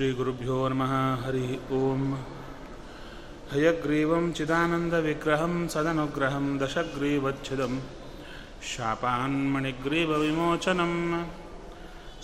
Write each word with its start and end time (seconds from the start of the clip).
श्रीगुरुभ्यो 0.00 0.56
नमः 0.68 0.92
हरिः 1.22 1.50
ॐ 1.78 2.04
हयग्रीवं 3.50 4.24
चिदानन्दविग्रहं 4.36 5.54
सदनुग्रहं 5.74 6.46
दशग्रीवच्छिदं 6.62 7.74
शापान्मणिग्रीवविमोचनं 8.70 10.94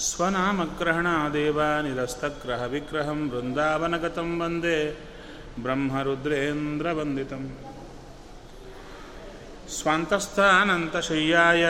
स्वनामग्रहणादेव 0.06 1.58
निरस्तग्रहविग्रहं 1.86 3.20
वृन्दावनगतं 3.34 4.30
वन्दे 4.40 4.78
ब्रह्मरुद्रेन्द्रवन्दितम् 5.64 7.48
स्वान्तस्थानन्तशय्याय 9.78 11.64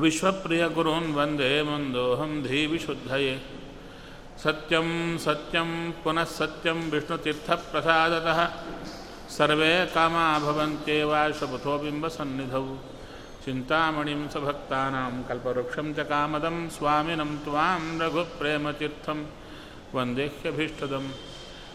ವಿಶ್ವಪ್ರಿಯ 0.00 0.68
ಗುರುನ್ 0.68 1.14
ವಂದೇ 1.14 1.62
ಮಂದೋಹಂ 1.62 2.44
ಧೀ 2.48 2.66
ವಿಶುದ್ಧಯೇ 2.66 3.42
ಸತ್ಯಂ 4.42 5.18
ಸತ್ಯಂ 5.24 5.94
ಪುನಃ 6.04 6.24
ಸತ್ಯಂ 6.24 6.90
ವಿಷ್ಣುತೀರ್ಥಪ್ರಸಾದತಃ 6.90 8.40
ಸರ್ವೇ 9.36 9.90
ಕಾಮಾ 9.94 10.38
ಭವಂತ್ಯೇವ 10.38 11.12
ಶಪಥೋಬಿಂಬಸನ್ನಿಧೌ 11.40 12.66
ಚಿಂತಾಮಣಿಂ 13.44 14.28
ಸ 14.32 14.36
ಭಕ್ತಾನಾಂ 14.36 15.24
ಕಲ್ಪವೃಕ್ಷಂ 15.28 15.94
ಚ 15.94 15.98
ಕಾಮದಂ 15.98 16.70
ಸ್ವಾಮಿನಂ 16.76 17.40
ತ್ವಾಂ 17.44 18.00
ರಘುಪ್ರೇಮತೀರ್ಥಂ. 18.02 19.26
ವಂದೇಹ್ಯಭೀಷ್ಟದಂ. 19.94 21.06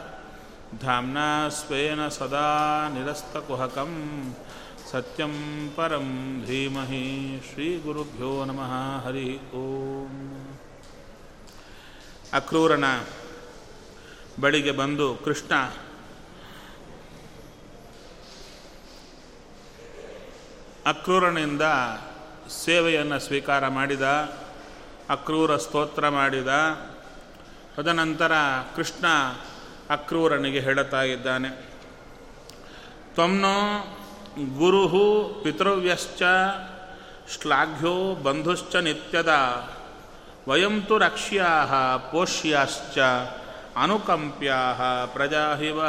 धाम्ना 0.83 1.49
स्वेन 1.49 2.09
सदा 2.09 2.89
निरस्तकुहकं। 2.89 4.33
सत्यं 4.93 5.69
परं 5.69 6.43
धीमहि 6.43 7.41
श्रीगुरुभ्यो 7.45 8.45
नमः। 8.45 9.07
हरिः 9.07 9.59
ओम्। 9.59 10.45
अक्रूरना 12.33 13.05
ಬಳಿಗೆ 14.41 14.71
ಬಂದು 14.71 15.17
ಕೃಷ್ಣ, 15.25 15.55
ಅಕ್ರೂರನಿಂದ 20.87 21.63
ಸೇವೆಯನ್ನು 22.65 23.19
ಸ್ವೀಕಾರ 23.19 23.69
ಮಾಡಿದ, 23.69 24.03
ಅಕ್ರೂರ 25.11 25.57
ಸ್ತೋತ್ರ 25.57 26.09
ಮಾಡಿದ, 26.09 26.49
ತದನಂತರ 27.77 28.33
ಕೃಷ್ಣ 28.77 29.07
ಅಕ್ರೂರನಿಗೆ 29.91 30.61
ಹೇಳುತ್ತಾ 30.61 31.03
ಇದ್ದಾನೆ, 31.03 31.49
ತ್ವಮ್ನೋ 33.15 33.57
ಗುರು 34.59 35.41
ಪಿತೃವ್ಯಶ್ಚ 35.45 36.23
ಶ್ಲಾಘ್ಯೋ 37.33 38.15
ಬಂಧುಶ್ಚ 38.15 38.77
ನಿತ್ಯದ, 38.77 39.33
ವಯಂ 40.49 40.83
ತು 40.83 40.99
ರಕ್ಷ್ಯಾ 40.99 41.49
ಪೋಷ್ಯಾಶ್ಚ 41.97 42.99
ಅನುಕಂಪ್ಯಾ 43.77 44.57
ಪ್ರಜಾಹಿವ. 45.13 45.81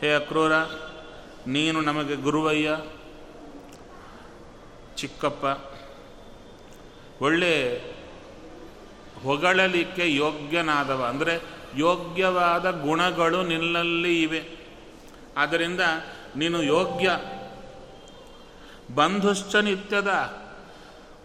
ಹೇ 0.00 0.14
ಅಕ್ರೂರ, 0.14 0.52
ನೀನು 1.46 1.80
ನಮಗೆ 1.80 2.16
ಗುರುವಯ್ಯ, 2.16 2.76
ಚಿಕ್ಕಪ್ಪ. 4.96 5.44
ಒಳ್ಳೆ 7.22 7.82
ಹೊಗಳಲಿಕ್ಕೆ 9.22 10.14
ಯೋಗ್ಯನಾದವ. 10.14 11.06
ಅಂದರೆ 11.08 11.40
ಯೋಗ್ಯವಾದ 11.76 12.70
ಗುಣಗಳು 12.70 13.42
ನಿನ್ನಲ್ಲಿ 13.42 14.22
ಇವೆ. 14.22 14.42
ಆದ್ದರಿಂದ 15.36 15.80
ನೀನು 16.36 16.62
ಯೋಗ್ಯ. 16.62 17.10
ಬಂಧುಶ್ಚ 18.94 19.56
ನಿತ್ಯದ, 19.56 20.10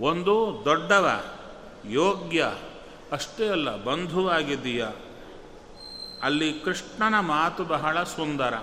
ಒಂದು 0.01 0.61
ದೊಡ್ಡವ, 0.65 1.09
ಯೋಗ್ಯ. 1.89 2.45
ಅಷ್ಟೇ 3.11 3.49
ಅಲ್ಲ 3.49 3.83
ಬಂಧುವಾಗಿದ್ದೀಯ 3.83 4.85
ಅಲ್ಲಿ 6.23 6.53
ಕೃಷ್ಣನ 6.53 7.19
ಮಾತು 7.19 7.63
ಬಹಳ 7.63 8.03
ಸುಂದರ. 8.03 8.53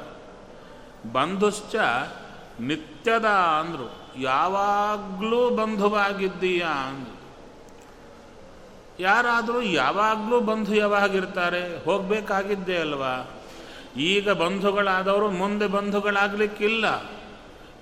ಬಂಧುಶ್ಚ 1.12 1.74
ನಿತ್ಯದ 2.60 3.24
ಅಂದರು, 3.24 4.20
ಯಾವಾಗಲೂ 4.20 5.50
ಬಂಧುವಾಗಿದ್ದೀಯ 5.50 6.66
ಅಂದರು. 6.88 7.22
ಯಾರಾದರೂ 9.00 9.62
ಯಾವಾಗಲೂ 9.62 10.40
ಬಂಧು 10.40 10.74
ಯಾವಾಗಿರ್ತಾರೆ? 10.74 11.84
ಹೋಗಬೇಕಾಗಿದ್ದೇ 11.84 12.76
ಅಲ್ವಾ? 12.76 13.30
ಈಗ 13.96 14.30
ಬಂಧುಗಳಾದವರು 14.30 15.30
ಮುಂದೆ 15.30 15.66
ಬಂಧುಗಳಾಗಲಿಕ್ಕಿಲ್ಲ. 15.66 16.84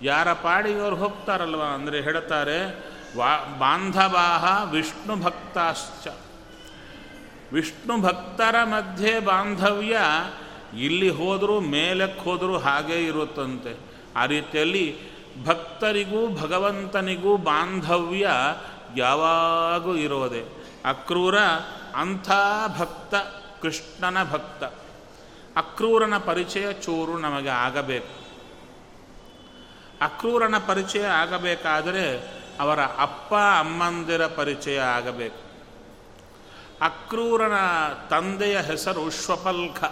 ಯಾರ 0.03 0.33
ಪಾಡಿಗೆ 0.33 0.81
ಅವ್ರು 0.81 0.97
ಹೋಗ್ತಾರಲ್ವ 0.97 1.63
ಅಂದರೆ 1.63 2.01
ಹೇಳ್ತಾರೆ, 2.01 2.79
ವಾ, 3.19 3.57
ಬಾಂಧವಾಹ 3.59 4.73
ವಿಷ್ಣು 4.73 5.17
ಭಕ್ತಾಶ್ಚ. 5.17 6.09
ವಿಷ್ಣು 7.53 8.01
ಭಕ್ತರ 8.01 8.55
ಮಧ್ಯೆ 8.65 9.21
ಬಾಂಧವ್ಯ. 9.21 9.99
ಇಲ್ಲಿ 10.79 11.09
ಹೋದರೂ 11.09 11.61
ಮೇಲಕ್ಕೆ 11.61 12.25
ಹೋದರೂ 12.25 12.59
ಹಾಗೇ 12.59 12.97
ಇರುತ್ತಂತೆ. 12.97 13.79
ಆ 14.17 14.27
ರೀತಿಯಲ್ಲಿ 14.27 14.99
ಭಕ್ತರಿಗೂ 15.45 16.29
ಭಗವಂತನಿಗೂ 16.29 17.37
ಬಾಂಧವ್ಯ 17.37 18.31
ಯಾವಾಗೂ 18.97 19.97
ಇರೋದೆ 19.97 20.45
ಅಕ್ರೂರ 20.85 21.39
ಅಂಥ 21.97 22.31
ಭಕ್ತ, 22.79 23.15
ಕೃಷ್ಣನ 23.63 24.31
ಭಕ್ತ. 24.31 24.65
ಅಕ್ರೂರನ 25.59 26.19
ಪರಿಚಯ 26.19 26.73
ಚೂರು 26.73 27.19
ನಮಗೆ 27.19 27.49
ಆಗಬೇಕು. 27.49 28.21
ಅಕ್ರೂರನ 30.05 30.55
ಪರಿಚಯ 30.59 31.05
ಆಗಬೇಕಾದರೆ 31.05 32.29
ಅವರ 32.61 32.81
ಅಪ್ಪ, 32.81 33.35
ಅಮ್ಮಂದಿರ 33.35 34.27
ಪರಿಚಯ 34.27 34.79
ಆಗಬೇಕು. 34.79 35.50
ಅಕ್ರೂರನ 36.83 37.53
ತಂದೆಯ 38.11 38.61
ಹೆಸರು 38.61 39.11
ಶ್ವಫಲ್ಕ 39.11 39.85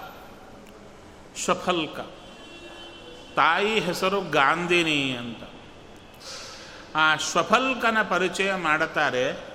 ಶ್ವಫಲ್ಕ 1.36 2.00
ತಾಯಿ 3.36 3.80
ಹೆಸರು 3.80 4.20
ಗಾಂಧಿನಿ 4.20 5.10
ಅಂತ. 5.10 5.42
ಆ 6.96 7.16
ಶ್ವಫಲ್ಕನ 7.16 8.02
ಪರಿಚಯ 8.02 8.54
ಮಾಡುತ್ತಾರೆ 8.54 9.48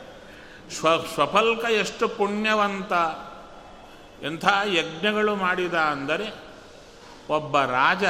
ಶ್ವ 0.72 0.88
ಶ್ವಫಲ್ಕ 1.14 1.66
ಎಷ್ಟು 1.66 2.08
ಪುಣ್ಯವಂತ, 2.08 2.94
ಎಂಥ 4.24 4.46
ಯಜ್ಞಗಳು 4.66 5.36
ಮಾಡಿದ 5.36 5.74
ಅಂದರೆ, 5.74 6.34
ಒಬ್ಬ 7.30 7.60
ರಾಜ 7.60 8.04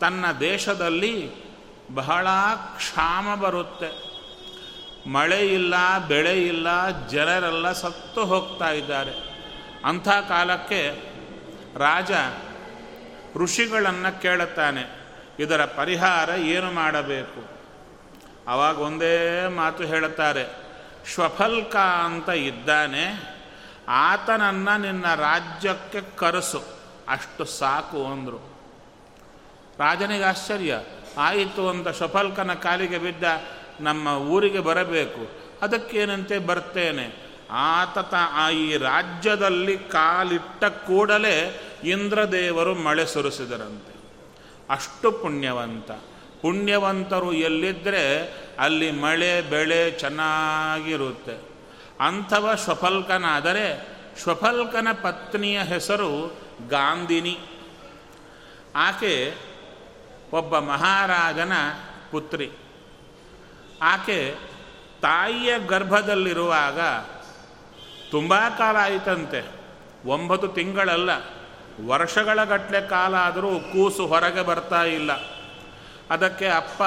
ತನ್ನ 0.00 0.32
ದೇಶದಲ್ಲಿ 0.32 1.30
ಬಹಳ 1.94 2.28
ಕ್ಷಾಮ 2.76 3.34
ಬರುತ್ತೆ. 3.34 4.07
ಮಳೆ 5.06 5.46
ಇಲ್ಲ, 5.48 5.98
ಬೆಳೆ 6.06 6.42
ಇಲ್ಲ, 6.42 6.90
ಜನರೆಲ್ಲ 7.06 7.72
ಸತ್ತು 7.72 8.24
ಹೋಗ್ತಾ 8.24 8.70
ಇದ್ದಾರೆ. 8.70 9.12
ಅಂಥ 9.84 10.08
ಕಾಲಕ್ಕೆ 10.08 10.90
ರಾಜ 11.76 12.10
ಋಷಿಗಳನ್ನು 13.36 14.22
ಕೇಳುತ್ತಾನೆ, 14.22 14.82
ಇದರ 15.38 15.64
ಪರಿಹಾರ 15.64 16.28
ಏನು 16.28 16.72
ಮಾಡಬೇಕು? 16.72 17.58
ಆವಾಗ 18.48 18.78
ಒಂದೇ 18.78 19.48
ಮಾತು 19.48 19.84
ಹೇಳುತ್ತಾರೆ, 19.84 20.48
ಶ್ವಫಲ್ಕ 21.14 21.76
ಅಂತ 21.76 22.28
ಇದ್ದಾನೆ, 22.28 23.38
ಆತನನ್ನು 23.88 24.80
ನಿನ್ನ 24.80 25.14
ರಾಜ್ಯಕ್ಕೆ 25.14 26.00
ಕರೆಸು. 26.16 26.62
ಅಷ್ಟು 27.08 27.44
ಸಾಕು 27.44 28.06
ಅಂದರು. 28.06 28.58
ರಾಜನಿಗೆ 29.78 30.24
ಆಶ್ಚರ್ಯ, 30.24 30.78
ಆಯಿತು 31.18 31.68
ಅಂತ 31.68 31.88
ಶ್ವಫಲ್ಕನ 31.88 32.52
ಕಾಲಿಗೆ 32.52 32.98
ಬಿದ್ದ 32.98 33.24
ನಮ್ಮ 33.80 34.08
ಊರಿಗೆ 34.08 34.60
ಬರಬೇಕು. 34.60 35.30
ಅದಕ್ಕೇನಂತೆ 35.62 36.38
ಬರ್ತೇನೆ. 36.38 37.28
ಆತತ 37.50 38.14
ಆ 38.14 38.50
ಈ 38.50 38.76
ರಾಜ್ಯದಲ್ಲಿ 38.76 39.78
ಕಾಲಿಟ್ಟ 39.78 40.64
ಕೂಡಲೇ 40.64 41.62
ಇಂದ್ರದೇವರು 41.84 42.74
ಮಳೆ 42.74 43.06
ಸುರಿಸಿದರಂತೆ. 43.06 43.94
ಅಷ್ಟು 44.70 45.12
ಪುಣ್ಯವಂತ. 45.12 45.90
ಪುಣ್ಯವಂತರು 46.42 47.32
ಎಲ್ಲಿದ್ದರೆ 47.32 48.34
ಅಲ್ಲಿ 48.58 48.90
ಮಳೆ, 48.90 49.42
ಬೆಳೆ 49.42 49.90
ಚೆನ್ನಾಗಿರುತ್ತೆ. 49.90 51.48
ಅಂಥವ 52.00 52.54
ಶ್ವಫಲ್ಕನಾದರೆ 52.64 53.98
ಸ್ವಫಲ್ಕನ 54.22 54.88
ಪತ್ನಿಯ 55.02 55.62
ಹೆಸರು 55.62 56.36
ಗಾಂಧಿನಿ. 56.68 57.38
ಆಕೆ 58.76 59.34
ಒಬ್ಬ 60.32 60.58
ಮಹಾರಾಜನ 60.58 61.52
ಪುತ್ರಿ. 62.10 62.50
ಆಕೆ 63.82 64.34
ತಾಯಿಯ 65.02 65.58
ಗರ್ಭದಲ್ಲಿರುವಾಗ 65.58 66.80
ತುಂಬ 68.10 68.34
ಕಾಲ 68.58 68.76
ಆಯಿತಂತೆ. 68.76 69.44
ಒಂಬತ್ತು 70.04 70.48
ತಿಂಗಳಲ್ಲ, 70.48 71.10
ವರ್ಷಗಳ 71.86 72.44
ಗಟ್ಟಲೆ 72.44 72.80
ಕಾಲ 72.88 73.14
ಆದರೂ 73.14 73.58
ಕೂಸು 73.58 74.06
ಹೊರಗೆ 74.06 74.42
ಬರ್ತಾ 74.42 74.84
ಇಲ್ಲ. 74.84 75.12
ಅದಕ್ಕೆ 76.10 76.48
ಅಪ್ಪ 76.48 76.82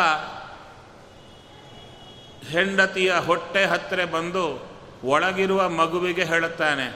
ಹೆಂಡತಿಯ 2.45 3.13
ಹೊಟ್ಟೆ 3.13 3.65
ಹತ್ತಿರ 3.65 4.05
ಬಂದು 4.05 4.71
ಒಳಗಿರುವ 5.03 5.69
ಮಗುವಿಗೆ 5.69 6.23
ಹೇಳುತ್ತಾನೆ, 6.23 6.87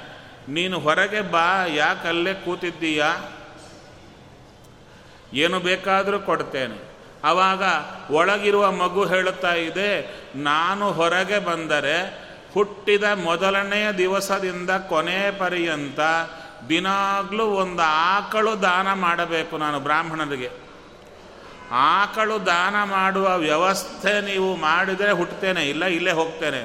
ನೀನು 0.49 0.79
ಹೊರಗೆ 0.79 1.21
ಬಾ, 1.21 1.65
ಯಾಕಲ್ಲೇ 1.65 2.33
ಕೂತಿದ್ದೀಯಾ? 2.33 3.31
ಏನು 5.33 5.59
ಬೇಕಾದರೂ 5.59 6.19
ಕೊಡ್ತೇನೆ. 6.19 6.84
ಆವಾಗ 7.25 7.63
ಒಳಗಿರುವ 8.13 8.65
ಮಗು 8.71 9.03
ಹೇಳುತ್ತಾ 9.05 9.53
ಇದೆ, 9.67 9.91
ನಾನು 10.49 10.85
ಹೊರಗೆ 10.91 11.39
ಬಂದರೆ 11.39 11.97
ಹುಟ್ಟಿದ 12.53 13.05
ಮೊದಲನೆಯ 13.23 13.87
ದಿವಸದಿಂದ 13.91 14.71
ಕೊನೆ 14.89 15.21
ಪರ್ಯಂತ 15.31 15.99
ದಿನಾಗಲೂ 16.69 17.45
ಒಂದು 17.63 17.83
ಆಕಳು 18.11 18.53
ದಾನ 18.61 18.87
ಮಾಡಬೇಕು 18.93 19.57
ನಾನು 19.57 19.79
ಬ್ರಾಹ್ಮಣರಿಗೆ. 19.79 20.49
ಆಕಳು 21.91 22.37
ದಾನ 22.45 22.75
ಮಾಡುವ 22.83 23.27
ವ್ಯವಸ್ಥೆ 23.37 24.13
ನೀವು 24.21 24.49
ಮಾಡಿದರೆ 24.55 25.11
ಹುಟ್ಟುತ್ತೇನೆ, 25.11 25.61
ಇಲ್ಲ 25.65 25.85
ಇಲ್ಲೇ 25.97 26.11
ಹೋಗ್ತೇನೆ. 26.11 26.61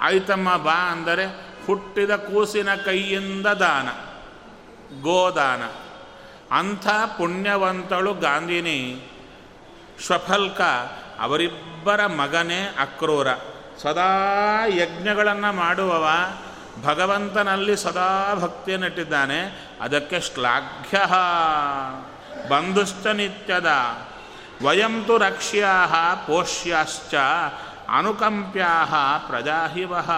ಆಯ್ತಮ್ಮ, 0.00 0.50
ಬಾ 0.56 0.78
ಅಂದರೆ 0.92 1.24
ಹುಟ್ಟಿದ 1.66 2.12
ಕೂಸಿನ 2.28 2.70
ಕೈಯಿಂದ 2.86 3.48
ದಾನ, 3.60 3.88
ಗೋದಾನ. 5.02 5.62
ಅಂಥ 6.54 6.86
ಪುಣ್ಯವಂತಳು 7.18 8.14
ಗಾಂಧಿನಿ 8.14 9.10
ಶ್ವಫಲ್ಕ 10.06 10.60
ಅವರಿಬ್ಬರ 11.20 12.06
ಮಗನೇ 12.06 12.76
ಅಕ್ರೂರ. 12.80 13.26
ಸದಾ 13.82 14.66
ಯಜ್ಞಗಳನ್ನು 14.66 15.52
ಮಾಡುವವ, 15.52 16.08
ಭಗವಂತನಲ್ಲಿ 16.84 17.76
ಸದಾ 17.76 18.34
ಭಕ್ತಿಯನ್ನಿಟ್ಟಿದ್ದಾನೆ. 18.34 19.68
ಅದಕ್ಕೆ 19.80 20.20
ಶ್ಲಾಘ್ಯ. 20.20 20.98
ಬಂಧುಶ್ಚ 22.48 23.06
ನಿತ್ಯದ. 23.06 23.72
ವಯಂ 24.64 25.04
ತು 25.04 25.18
ರಕ್ಷ್ಯಾ 25.18 25.86
ಪೋಷ್ಯಾಶ್ಚ. 26.26 27.14
ಅನುಕಂಪ್ಯಾ 27.88 28.68
ಪ್ರಜಾಹಿವಹ 29.26 30.10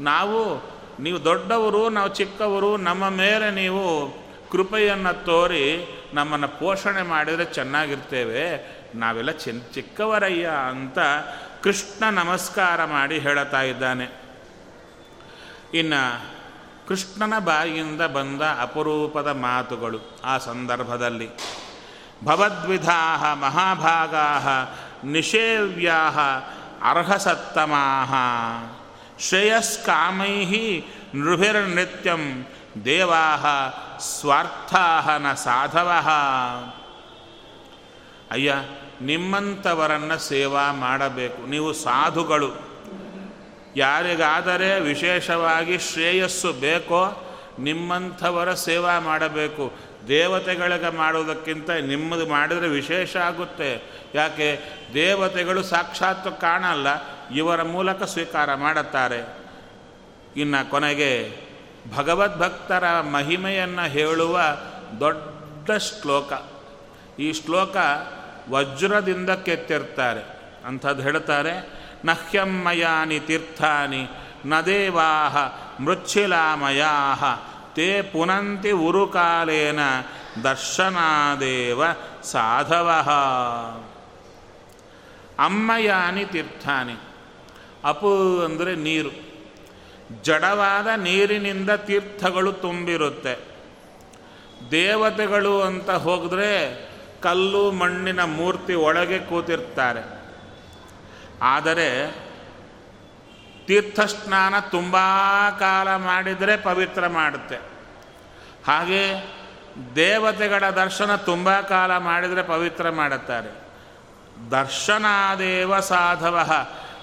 ನಾವು, 0.00 0.70
ನೀವು 1.00 1.24
ದೊಡ್ಡವರು, 1.24 1.88
ನಾವು 1.88 2.08
ಚಿಕ್ಕವರು, 2.08 2.76
ನಮ್ಮ 2.76 3.08
ಮೇಲೆ 3.08 3.50
ನೀವು 3.50 4.14
ಕೃಪೆಯನ್ನು 4.52 5.24
ತೋರಿ 5.24 5.66
ನಮ್ಮನ್ನು 6.14 6.48
ಪೋಷಣೆ 6.48 7.02
ಮಾಡಿದರೆ 7.02 7.44
ಚೆನ್ನಾಗಿರ್ತೇವೆ. 7.44 8.46
ನಾವೆಲ್ಲ 8.94 9.30
ಚಿನ್, 9.30 9.62
ಚಿಕ್ಕವರಯ್ಯ 9.74 10.50
ಅಂತ 10.68 10.98
ಕೃಷ್ಣ 11.62 12.04
ನಮಸ್ಕಾರ 12.10 12.84
ಮಾಡಿ 12.84 13.18
ಹೇಳುತ್ತಾ 13.18 13.62
ಇದ್ದಾನೆ. 13.62 14.06
ಇನ್ನು 15.74 16.26
ಕೃಷ್ಣನ 16.88 17.38
ಬಾಯಿಯಿಂದ 17.38 18.02
ಬಂದ 18.02 18.42
ಅಪರೂಪದ 18.42 19.28
ಮಾತುಗಳು 19.28 20.20
ಆ 20.24 20.38
ಸಂದರ್ಭದಲ್ಲಿ. 20.38 21.28
ಭವದ್ವಿಧಾ 22.24 23.34
ಮಹಾಭಾಗಾ 23.34 24.26
ನಿಷೇವ್ಯಾ 25.04 26.10
ಅರ್ಹಸತ್ತಮಾ 26.90 28.04
ಶ್ರೇಯಸ್ಕಾಮೈ 29.20 30.44
ನೃಭಿರ್ನಿತ್ಯಂ 31.14 32.46
ದೇವಾ 32.84 33.44
ಸ್ವಾರ್ಥಾ 34.00 35.18
ನ 35.18 35.34
ಸಾಧವ. 35.34 35.90
ಅಯ್ಯ 38.30 38.54
ನಿಮ್ಮಂಥವರನ್ನು 39.00 40.18
ಸೇವಾ 40.18 40.72
ಮಾಡಬೇಕು. 40.72 41.50
ನೀವು 41.50 41.72
ಸಾಧುಗಳು. 41.72 42.50
ಯಾರಿಗಾದರೆ 43.76 44.80
ವಿಶೇಷವಾಗಿ 44.80 45.78
ಶ್ರೇಯಸ್ಸು 45.78 46.52
ಬೇಕೋ, 46.52 47.24
ನಿಮ್ಮಂಥವರ 47.58 48.54
ಸೇವಾ 48.54 49.00
ಮಾಡಬೇಕು. 49.00 49.72
ದೇವತೆಗಳಿಗೆ 50.08 50.96
ಮಾಡುವುದಕ್ಕಿಂತ 50.96 51.70
ನಿಮ್ಮದು 51.70 52.26
ಮಾಡಿದರೆ 52.26 52.68
ವಿಶೇಷ 52.68 53.16
ಆಗುತ್ತೆ. 53.16 53.82
ಯಾಕೆ? 54.14 54.60
ದೇವತೆಗಳು 54.94 55.62
ಸಾಕ್ಷಾತ್ 55.62 56.40
ಕಾಣಲ್ಲ, 56.40 56.86
ಇವರ 57.34 57.62
ಮೂಲಕ 57.62 58.02
ಸ್ವೀಕಾರ 58.02 58.54
ಮಾಡುತ್ತಾರೆ. 58.54 59.38
ಇನ್ನು 60.36 60.70
ಕೊನೆಗೆ 60.70 61.36
ಭಗವದ್ಭಕ್ತರ 61.96 63.00
ಮಹಿಮೆಯನ್ನು 63.00 63.88
ಹೇಳುವ 63.88 64.40
ದೊಡ್ಡ 65.00 65.70
ಶ್ಲೋಕ. 65.70 66.32
ಈ 67.20 67.32
ಶ್ಲೋಕ 67.32 67.76
ವಜ್ರದಿಂದ 68.50 69.30
ಕೆತ್ತಿರ್ತಾರೆ. 69.30 70.38
ಅಂಥದ್ದು 70.66 71.02
ಹೇಳ್ತಾರೆ 71.02 71.78
ನಹ್ಯಮ್ಮಯಾನಿ 72.04 73.20
ತೀರ್ಥಾನಿ, 73.20 74.08
ನ 74.44 74.60
ದೇವಾ 74.60 75.28
ಮೃಚ್ಛಿಲಾಮಯಾ 75.80 77.14
ತೇ 77.74 78.02
ಪುನಂತಿ 78.02 78.70
ಉರುಕಾಲೇನ 78.70 79.78
ದರ್ಶನಾದೇವ 80.44 81.82
ಸಾಧವ. 82.22 82.90
ಅಮ್ಮಯಾನಿ 85.38 86.24
ತೀರ್ಥಾನಿ. 86.24 86.96
ಅಪು 87.84 88.42
ಅಂದರೆ 88.44 88.76
ನೀರು. 88.76 89.27
ಜಡವಾದ 90.22 90.86
ನೀರಿನಿಂದ 90.86 91.70
ತೀರ್ಥಗಳು 91.70 92.52
ತುಂಬಿರುತ್ತೆ. 92.52 93.38
ದೇವತೆಗಳು 94.70 95.62
ಅಂತ 95.62 95.90
ಹೋಗಿದ್ರೆ 95.90 96.88
ಕಲ್ಲು, 97.22 97.70
ಮಣ್ಣಿನ 97.70 98.24
ಮೂರ್ತಿ 98.24 98.74
ಒಳಗೆ 98.74 99.18
ಕೂತಿರ್ತಾರೆ. 99.18 100.18
ಆದರೆ 101.42 102.12
ತೀರ್ಥಸ್ನಾನ 103.66 104.54
ತುಂಬ 104.70 104.96
ಕಾಲ 105.58 105.96
ಮಾಡಿದರೆ 105.96 106.56
ಪವಿತ್ರ 106.56 107.06
ಮಾಡುತ್ತೆ. 107.06 107.56
ಹಾಗೆ 108.66 109.30
ದೇವತೆಗಳ 109.96 110.70
ದರ್ಶನ 110.70 111.14
ತುಂಬ 111.14 111.60
ಕಾಲ 111.60 111.96
ಮಾಡಿದರೆ 111.96 112.42
ಪವಿತ್ರ 112.42 112.90
ಮಾಡುತ್ತಾರೆ. 112.90 113.68
ದರ್ಶನಾದೇವ 114.50 115.80
ಸಾಧವ. 115.80 116.38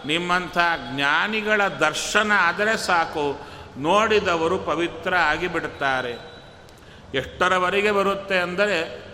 ನಿಮ್ಮಂಥ 0.06 0.58
ಜ್ಞಾನಿಗಳ 0.96 1.68
ದರ್ಶನ 1.68 2.32
ಆದರೆ 2.40 2.78
ಸಾಕು. 2.78 3.40
ನೋಡಿದವರು 3.78 4.58
ಪವಿತ್ರ 4.58 5.16
ಆಗಿಬಿಡುತ್ತಾರೆ. 5.16 6.36
ಎಷ್ಟರವರೆಗೆ 7.14 7.92
ಬರುತ್ತೆ 7.92 8.40
ಅಂದರೆ, 8.40 9.06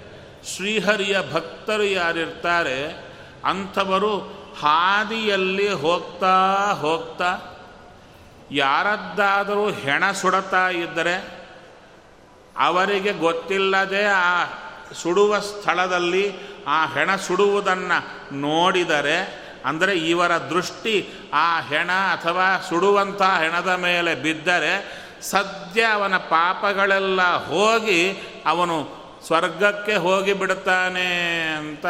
ಶ್ರೀಹರಿಯ 0.56 1.18
ಭಕ್ತರು 1.34 1.84
ಯಾರಿರ್ತಾರೆ, 1.84 3.06
ಅಂಥವರು 3.46 4.18
ಹಾದಿಯಲ್ಲಿ 4.62 5.74
ಹೋಗ್ತಾ 5.74 6.72
ಹೋಗ್ತಾ, 6.72 7.40
ಯಾರದ್ದಾದರೂ 8.52 9.72
ಹೆಣ 9.72 10.12
ಸುಡುತ್ತಾ 10.12 10.70
ಇದ್ದರೆ, 10.70 11.42
ಅವರಿಗೆ 12.58 13.14
ಗೊತ್ತಿಲ್ಲದೆ 13.14 14.06
ಆ 14.06 14.44
ಸುಡುವ 14.94 15.40
ಸ್ಥಳದಲ್ಲಿ 15.40 16.36
ಆ 16.68 16.86
ಹೆಣ 16.86 17.16
ಸುಡುವುದನ್ನು 17.16 18.36
ನೋಡಿದರೆ 18.36 19.41
ಅಂದರೆ 19.66 19.98
ಇವರ 19.98 20.38
ದೃಷ್ಟಿ 20.38 21.10
ಆ 21.34 21.62
ಹೆಣ 21.62 21.92
ಅಥವಾ 21.92 22.62
ಸುಡುವಂಥ 22.70 23.22
ಹೆಣದ 23.22 23.68
ಮೇಲೆ 23.68 24.16
ಬಿದ್ದರೆ 24.16 25.02
ಸದ್ಯ 25.22 25.84
ಅವನ 25.84 26.18
ಪಾಪಗಳೆಲ್ಲ 26.18 27.22
ಹೋಗಿ 27.46 28.22
ಅವನು 28.46 29.02
ಸ್ವರ್ಗಕ್ಕೆ 29.28 29.96
ಹೋಗಿ 29.96 30.34
ಬಿಡುತ್ತಾನೆ 30.34 31.40
ಅಂತ 31.48 31.86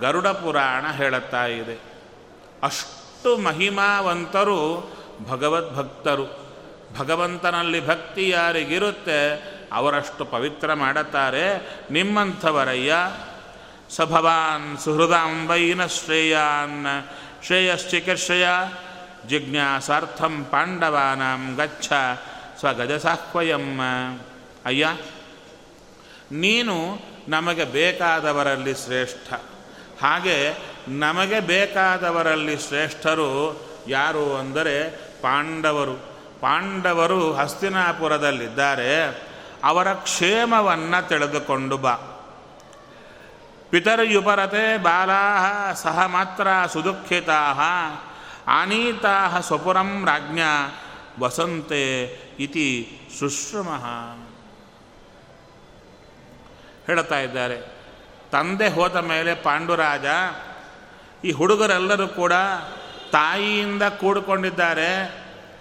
ಗರುಡ 0.00 0.26
ಪುರಾಣ 0.26 0.86
ಹೇಳುತ್ತಾ 0.92 1.46
ಇದೆ. 1.46 1.78
ಅಷ್ಟು 2.62 3.36
ಮಹಿಮಾವಂತರು 3.36 4.90
ಭಗವದ್ಭಕ್ತರು. 5.28 6.44
ಭಗವಂತನಲ್ಲಿ 6.98 7.86
ಭಕ್ತಿ 7.86 8.28
ಯಾರಿಗಿರುತ್ತೆ 8.28 9.36
ಅವರಷ್ಟು 9.72 10.24
ಪವಿತ್ರ 10.24 10.74
ಮಾಡುತ್ತಾರೆ. 10.74 11.78
ನಿಮ್ಮಂಥವರಯ್ಯ 11.90 12.94
ಸ 13.96 14.00
ಭವಾನ್ 14.00 14.78
ಸುಹೃದಾಂ 14.78 15.46
ವೈನ 15.46 15.86
ಶ್ರೇಯಾನ್ 15.86 16.86
ಶ್ರೇಯಶ್ಚಿಕಿರ್ಷಯ 17.46 18.46
ಜಿಜ್ಞಾಸಾರ್ಥಂ 19.28 20.44
ಪಾಂಡವಾನಾಂ 20.44 21.56
ಗಚ್ಚ 21.56 21.92
ಸ್ವಗಜಸಾಹ್ವಯಂ 22.58 23.80
ಅಯ್ಯ 24.64 24.96
ನೀನು 26.32 26.98
ನಮಗೆ 27.28 27.64
ಬೇಕಾದವರಲ್ಲಿ 27.64 28.74
ಶ್ರೇಷ್ಠ. 28.74 29.34
ಹಾಗೆ 30.02 30.58
ನಮಗೆ 30.88 31.40
ಬೇಕಾದವರಲ್ಲಿ 31.40 32.58
ಶ್ರೇಷ್ಠರು 32.58 33.60
ಯಾರು 33.88 34.36
ಅಂದರೆ 34.36 34.90
ಪಾಂಡವರು. 35.22 35.94
ಪಾಂಡವರು 36.40 37.32
ಹಸ್ತಿನಾಪುರದಲ್ಲಿದ್ದಾರೆ. 37.32 39.22
ಅವರ 39.64 39.92
ಕ್ಷೇಮವನ್ನು 39.92 41.08
ತಿಳಿದುಕೊಂಡು 41.08 41.78
ಬಾ. 41.78 42.13
ಪಿತರ್ಯುಪರತೆ 43.74 44.78
ಬಾಲಾ 44.78 45.72
ಸಹ 45.74 46.06
ಮಾತ್ರ 46.06 46.48
ಸುದುಃಖಿತಾ 46.72 47.40
ಆನೀತಾ 48.46 49.40
ಸ್ವಪುರಂ 49.40 50.06
ರಾಜ್ಞ 50.06 50.40
ವಸಂತೆ 51.18 51.82
ಇತಿ 52.38 52.66
ಶುಶ್ರಮ. 53.18 53.70
ಹೇಳ್ತಾ 56.86 57.18
ಇದ್ದಾರೆ, 57.18 57.58
ತಂದೆ 58.30 58.68
ಹೋದ 58.68 58.96
ಮೇಲೆ 58.96 59.34
ಪಾಂಡುರಾಜ, 59.34 60.06
ಈ 61.26 61.32
ಹುಡುಗರೆಲ್ಲರೂ 61.32 62.08
ಕೂಡ 62.08 62.32
ತಾಯಿಯಿಂದ 63.12 63.82
ಕೂಡಿಕೊಂಡಿದ್ದಾರೆ, 63.82 64.90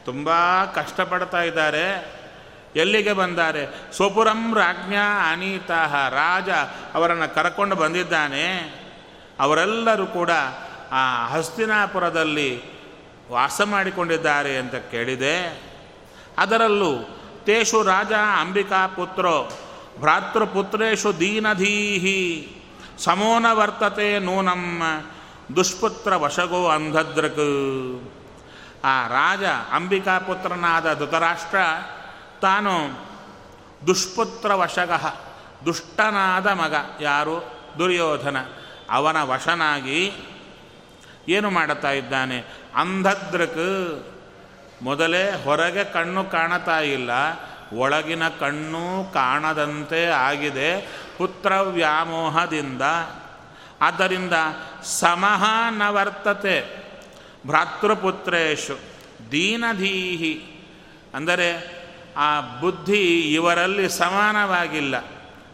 ತುಂಬ 0.05 0.29
ಕಷ್ಟಪಡ್ತಾ 0.75 1.41
ಇದ್ದಾರೆ 1.41 1.85
ಎಲ್ಲಿಗೆ 2.75 3.13
ಬಂದಾರೆ? 3.13 3.93
ಸ್ವಪುರಂ 3.95 4.55
ರಾಜ್ಞಾ 4.55 5.31
ಅನೀತಾಹ 5.31 6.09
ರಾಜ 6.09 6.49
ಅವರನ್ನು 6.93 7.35
ಕರ್ಕೊಂಡು 7.35 7.75
ಬಂದಿದ್ದಾನೆ. 7.75 8.57
ಅವರೆಲ್ಲರೂ 9.39 10.05
ಕೂಡ 10.05 10.29
ಆ 10.91 11.27
ಹಸ್ತಿನಾಪುರದಲ್ಲಿ 11.27 12.61
ವಾಸ 13.31 13.61
ಮಾಡಿಕೊಂಡಿದ್ದಾರೆ 13.65 14.57
ಅಂತ 14.57 14.75
ಕೇಳಿದೆ. 14.75 15.63
ಅದರಲ್ಲೂ 16.37 17.19
ತೇಷು 17.43 17.83
ರಾಜ 17.83 18.11
ಅಂಬಿಕಾ 18.13 18.87
ಪುತ್ರೋ, 18.87 19.49
ಭ್ರಾತೃಪುತ್ರೇಷು 19.99 21.19
ದೀನಧೀಹಿ, 21.19 22.55
ಸಮೋನ 22.99 23.45
ವರ್ತತೆ 23.51 24.19
ನೂನಂ 24.19 24.81
ದುಷ್ಪುತ್ರ 25.55 26.15
ವಶಗೋ 26.15 26.67
ಅಂಧದ್ರಕ್. 26.67 28.01
ಆ 28.83 29.07
ರಾಜ 29.07 29.43
ಅಂಬಿಕಾ 29.71 30.19
ಪುತ್ರನಾದ 30.19 30.93
ಧೃತರಾಷ್ಟ್ರ 30.93 31.57
ತಾನು 32.43 33.05
ದುಷ್ಪುತ್ರ 33.87 34.53
ವಶಗಃ 34.53 35.15
ದುಷ್ಟನಾದ 35.65 36.47
ಮಗ 36.47 36.75
ಯಾರು? 37.01 37.51
ದುರ್ಯೋಧನ. 37.79 38.37
ಅವನ 38.89 39.21
ವಶನಾಗಿ 39.21 40.11
ಏನು 41.29 41.49
ಮಾಡುತ್ತಾ 41.49 41.91
ಇದ್ದಾನೆ? 41.91 42.45
ಅಂಧದೃಕ್ 42.75 44.05
ಮೊದಲೇ 44.81 45.43
ಹೊರಗೆ 45.43 45.83
ಕಣ್ಣು 45.83 46.23
ಕಾಣತಾ 46.23 46.79
ಇಲ್ಲ. 46.79 47.09
ಒಳಗಿನ 47.73 48.29
ಕಣ್ಣು 48.29 49.13
ಕಾಣದಂತೆ 49.13 50.05
ಆಗಿದೆ. 50.05 50.81
ಪುತ್ರ 51.17 51.53
ವ್ಯಾಮೋಹದಿಂದ 51.59 52.81
ಆದ್ದರಿಂದ 53.81 54.33
ಸಮಹ 54.83 55.43
ನ 55.69 55.81
ವರ್ತತೆ. 55.89 56.83
ಭ್ರಾತೃಪುತ್ರೇಶು. 57.47 58.77
ದೀನಧೀಹಿ. 59.31 60.65
ಅಂದರೆ 61.13 61.82
ಆ 62.17 62.39
ಬುದ್ಧಿ 62.39 63.33
ಇವರಲ್ಲಿ 63.33 63.89
ಸಮಾನವಾಗಿಲ್ಲ. 63.89 64.99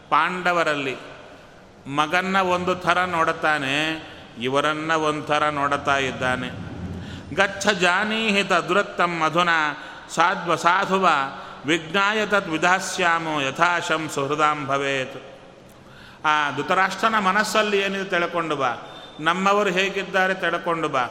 ಪಾಂಡವರಲ್ಲಿ. 0.08 0.96
ಮಗನ್ನ 1.86 2.40
ಒಂದು 2.40 2.74
ಥರ 2.74 3.04
ನೋಡುತ್ತಾನೆ, 3.04 4.02
ಇವರನ್ನ 4.42 4.92
ಒಂದು 4.92 5.22
ಥರ 5.22 5.48
ನೋಡುತ್ತಾ 5.48 5.96
ಇದ್ದಾನೆ. 5.96 6.50
ಗಚ್ಚ 7.34 7.68
ಜಾನೀಹಿ 7.68 8.44
ತದೃತ್ತಂ 8.44 9.18
ಮಧುನ 9.18 9.48
ಸಾಧ್ವ 10.14 10.56
ಸಾಧುವ 10.56 11.08
ವಿಜ್ಞಾಯ 11.66 12.26
ತತ್ 12.26 12.48
ವಿಧಾಸ್ಯಾಮೋ 12.48 13.40
ಯಥಾಶಂ 13.40 14.08
ಸುಹೃದಾಂ 14.14 14.66
ಭವೇತ್. 14.66 15.22
ಆ 16.26 16.50
ಧೃತರಾಷ್ಟ್ರನ 16.56 17.18
ಮನಸ್ಸಲ್ಲಿ 17.18 17.78
ಏನಿದೆ 17.78 18.04
ತಿಳ್ಕೊಂಡು 18.04 18.56
ಬಾ. 18.56 18.74
ನಮ್ಮವರು 19.20 19.70
ಹೇಗಿದ್ದಾರೆ 19.70 20.34
ತಿಳ್ಕೊಂಡು 20.34 20.88
ಬಾ. 20.88 21.02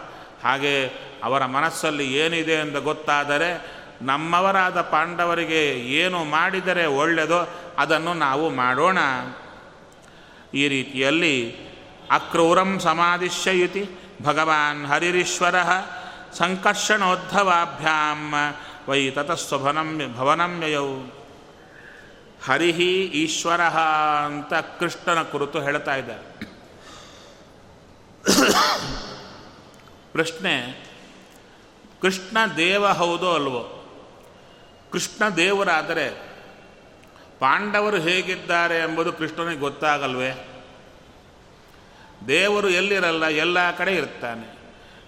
ಹಾಗೆ 0.43 0.87
ಅವರ 1.23 1.45
ಮನಸ್ಸಲ್ಲಿ 1.45 2.13
ಏನಿದೆ 2.13 2.51
ಎಂದು 2.51 2.81
ಗೊತ್ತಾದರೆ 2.81 3.78
ನಮ್ಮವರಾದ 4.01 4.81
ಪಾಂಡವರಿಗೆ 4.81 5.79
ಏನು 5.79 6.23
ಮಾಡಿದರೆ 6.23 6.85
ಒಳ್ಳೆಯದೋ 6.85 7.49
ಅದನ್ನು 7.77 8.13
ನಾವು 8.13 8.49
ಮಾಡೋಣ. 8.49 8.97
ಈ 10.53 10.67
ರೀತಿಯಲ್ಲಿ 10.67 11.55
ಅಕ್ರೂರಂ 12.11 12.79
ಸಮಾಧಿಶ್ಯಯುತಿ 12.79 13.89
ಭಗವಾನ್ 14.23 14.85
ಹರಿರೀಶ್ವರ 14.85 15.55
ಸಂಕರ್ಷಣೋದ್ಧವಾಭ್ಯಾಂ 16.33 18.33
ವೈ 18.89 19.09
ತತಸ್ವಭನಂ 19.09 20.17
ಭವನಂಯಯೌ 20.17 21.09
ಹರಿಹಿ 22.45 23.03
ಈಶ್ವರ 23.03 23.61
ಅಂತ 24.25 24.53
ಕೃಷ್ಣನ 24.53 25.21
ಕುರಿತು 25.21 25.61
ಹೇಳ್ತಾ 25.61 25.95
ಇದ್ದಾರೆ. 25.95 26.49
ಪ್ರಶ್ನೆ, 30.11 30.83
ಕೃಷ್ಣ 32.01 32.37
ದೇವ 32.57 32.87
ಹೌದೋ 32.87 33.33
ಅಲ್ವೋ? 33.33 33.78
ಕೃಷ್ಣ 34.91 35.29
ದೇವರಾದರೆ 35.29 36.09
ಪಾಂಡವರು 37.39 37.97
ಹೇಗಿದ್ದಾರೆ 37.97 38.75
ಎಂಬುದು 38.75 39.13
ಕೃಷ್ಣನಿಗೆ 39.13 39.59
ಗೊತ್ತಾಗಲ್ವೇ? 39.59 40.47
ದೇವರು 42.27 42.69
ಎಲ್ಲಿರಲ್ಲ, 42.69 43.25
ಎಲ್ಲ 43.25 43.71
ಕಡೆ 43.71 43.95
ಇರ್ತಾನೆ. 43.95 44.59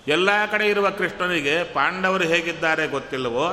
ಎಲ್ಲ 0.08 0.46
ಕಡೆ 0.46 0.68
ಇರುವ 0.68 0.90
ಕೃಷ್ಣನಿಗೆ 0.90 1.64
ಪಾಂಡವರು 1.64 2.24
ಹೇಗಿದ್ದಾರೆ 2.24 2.88
ಗೊತ್ತಿಲ್ಲವೋ? 2.88 3.48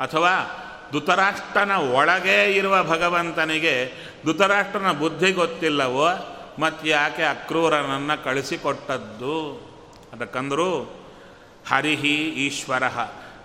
ಅಥವಾ 0.00 0.56
ಧೃತರಾಷ್ಟ್ರನ 0.92 1.72
ಒಳಗೆ 1.72 2.52
ಇರುವ 2.52 2.84
ಭಗವಂತನಿಗೆ 2.84 3.92
ಧೃತರಾಷ್ಟ್ರನ 4.24 4.92
ಬುದ್ಧಿ 4.92 5.32
ಗೊತ್ತಿಲ್ಲವೋ? 5.32 6.08
ಮತ್ತು 6.58 6.88
ಯಾಕೆ 6.88 7.22
ಅಕ್ರೂರನನ್ನು 7.22 8.24
ಕಳಿಸಿಕೊಟ್ಟದ್ದು? 8.24 9.60
ಅದಕ್ಕಂದರೂ 10.12 10.84
ಹರಿಹಿ 11.68 12.14
ಈಶ್ವರ. 12.16 12.82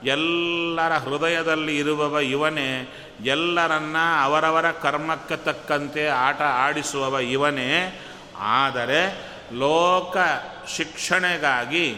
ಎಲ್ಲರ 0.05 0.93
ಹೃದಯದಲ್ಲಿ 0.93 1.77
ಇರುವವ 1.77 2.19
ಇವನೇ, 2.19 2.93
ಎಲ್ಲರನ್ನ 3.25 3.95
ಅವರವರ 4.23 4.71
ಕರ್ಮಕ್ಕೆ 4.71 5.35
ತಕ್ಕಂತೆ 5.35 6.07
ಆಟ 6.07 6.41
ಆಡಿಸುವವ 6.41 7.19
ಇವನೇ. 7.19 8.01
ಆದರೆ 8.39 9.17
ಲೋಕ 9.53 10.17
ಶಿಕ್ಷಣೆಗಾಗಿ 10.69 11.93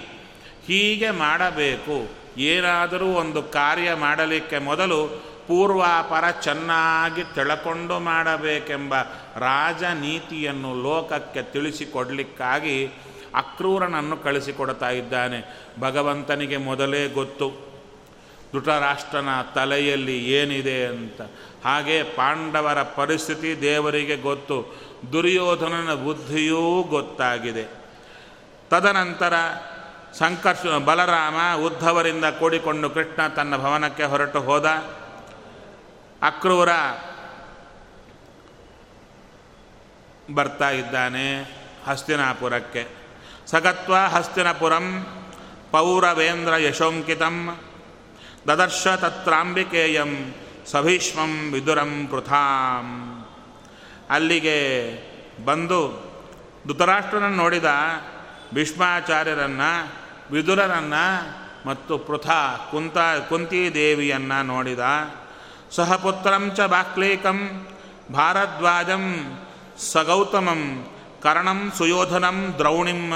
ಹೀಗೆ 0.68 1.12
ಮಾಡಬೇಕು. 1.12 2.10
ಏನಾದರೂ 2.38 3.06
ಒಂದು 3.06 3.44
ಕಾರ್ಯ 3.44 3.94
ಮಾಡಲಿಕ್ಕೆ 3.94 4.58
ಮೊದಲು 4.58 5.08
ಪೂರ್ವಾಪರ 5.48 6.32
ಚೆನ್ನಾಗಿ 6.32 7.24
ತಿಳ್ಕೊಂಡು 7.24 8.00
ಮಾಡಬೇಕೆಂಬ 8.00 9.02
ರಾಜನೀತಿಯನ್ನು 9.38 10.84
ಲೋಕಕ್ಕೆ 10.84 11.42
ತಿಳಿಸಿಕೊಡಲಿಕ್ಕಾಗಿ 11.42 12.88
ಅಕ್ರೂರನನ್ನು 13.36 14.18
ಕಳಿಸಿಕೊಡ್ತಾ 14.18 14.90
ಇದ್ದಾನೆ. 14.90 15.70
ಭಗವಂತನಿಗೆ 15.80 16.58
ಮೊದಲೇ 16.58 17.08
ಗೊತ್ತು. 17.08 17.77
ಧೃತರಾಷ್ಟ್ರನ 18.54 19.42
ತಲೆಯಲ್ಲಿ 19.56 20.32
ಏನಿದೆ 20.32 20.86
ಅಂತ. 20.86 21.22
ಹಾಗೆ 21.66 22.04
ಪಾಂಡವರ 22.04 22.84
ಪರಿಸ್ಥಿತಿ 22.84 23.62
ದೇವರಿಗೆ 23.62 24.16
ಗೊತ್ತು. 24.16 24.88
ದುರ್ಯೋಧನನ 25.14 25.94
ಬುದ್ಧಿಯೂ 25.94 26.84
ಗೊತ್ತಾಗಿದೆ. 26.84 27.64
ತದನಂತರ 28.70 29.34
ಸಂಕರ್ಷ, 30.14 30.66
ಬಲರಾಮ 30.66 31.60
ಉದ್ಧವರಿಂದ 31.62 32.26
ಕೂಡಿಕೊಂಡು 32.26 32.90
ಕೃಷ್ಣ 32.90 33.28
ತನ್ನ 33.28 33.58
ಭವನಕ್ಕೆ 33.58 34.04
ಹೊರಟು 34.04 34.42
ಹೋದ. 34.42 34.66
ಅಕ್ರೂರ 36.22 36.70
ಬರ್ತಾ 40.36 40.70
ಇದ್ದಾನೆ 40.70 41.42
ಹಸ್ತಿನಾಪುರಕ್ಕೆ. 41.88 42.88
ಸಗತ್ವ 43.48 43.96
ಹಸ್ತಿನಪುರಂ 43.96 45.06
ಪೌರವೇಂದ್ರ 45.72 46.54
ಯಶೋಂಕಿತಂ. 46.54 47.58
ದದರ್ಶ 48.48 48.88
ತತ್ರಾಂಬಿಕೇಯಂ 48.88 50.34
ಸಭೀಷ್ಮಂ 50.72 51.52
ವಿದುರಂ 51.52 52.08
ಪೃಥಾಂ. 52.12 52.88
ಅಲ್ಲಿಗೆ 54.10 54.58
ಬಂದು 55.46 56.08
ಧೃತರಾಷ್ಟ್ರನನ್ನು 56.68 57.38
ನೋಡಿದ 57.38 57.66
ಭೀಷ್ಮಾಚಾರ್ಯರನ್ನು, 58.54 59.92
ವಿದುರರನ್ನು 60.32 61.06
ಮತ್ತು 61.70 61.98
ಪೃಥಾ 61.98 62.58
ಕುಂತ 62.72 62.98
ಕುಂತಿದೇವಿಯನ್ನು 63.30 64.44
ನೋಡಿದ. 64.44 64.80
ಸಹಪುತ್ರಂ 65.72 66.52
ಚ 66.56 66.60
ಬಾಕ್ಲೀಕಂ, 66.60 67.68
ಭಾರದ್ವಾಜಂ 68.14 69.06
ಸಗೌತಮಂ, 69.78 70.88
ಕರ್ಣಂ 71.24 71.72
ಸುಯೋಧನಂ 71.78 72.56
ದ್ರೌಣಿಂ 72.58 73.12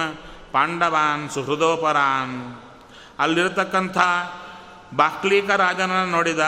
ಪಾಂಡವಾನ್ 0.51 1.29
ಸುಹೃದೋಪರಾನ್. 1.29 2.61
ಅಲ್ಲಿರತಕ್ಕಂಥ 3.19 3.97
ಬಾಕ್ಲೀಕ 4.95 5.49
ರಾಜನನ್ನು 5.49 6.11
ನೋಡಿದ, 6.11 6.39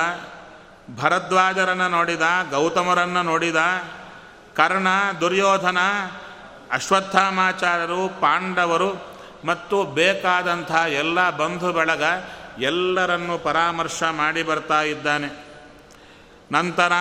ಭರದ್ವಾಜರನ್ನು 0.95 1.89
ನೋಡಿದ, 1.89 2.21
ಗೌತಮರನ್ನು 2.51 3.23
ನೋಡಿದ, 3.23 3.55
ಕರ್ಣ, 4.55 4.87
ದುರ್ಯೋಧನ, 5.21 5.77
ಅಶ್ವತ್ಥಾಮಾಚಾರ್ಯರು, 6.71 8.21
ಪಾಂಡವರು 8.21 9.13
ಮತ್ತು 9.45 9.83
ಬೇಕಾದಂಥ 9.83 10.71
ಎಲ್ಲ 10.71 11.29
ಬಂಧು 11.29 11.71
ಬಳಗ 11.71 12.03
ಎಲ್ಲರನ್ನು 12.59 13.37
ಪರಾಮರ್ಶ 13.37 14.03
ಮಾಡಿ 14.03 14.43
ಬರ್ತಾ 14.43 14.81
ಇದ್ದಾನೆ. 14.81 15.45
ನಂತರ 16.51 16.91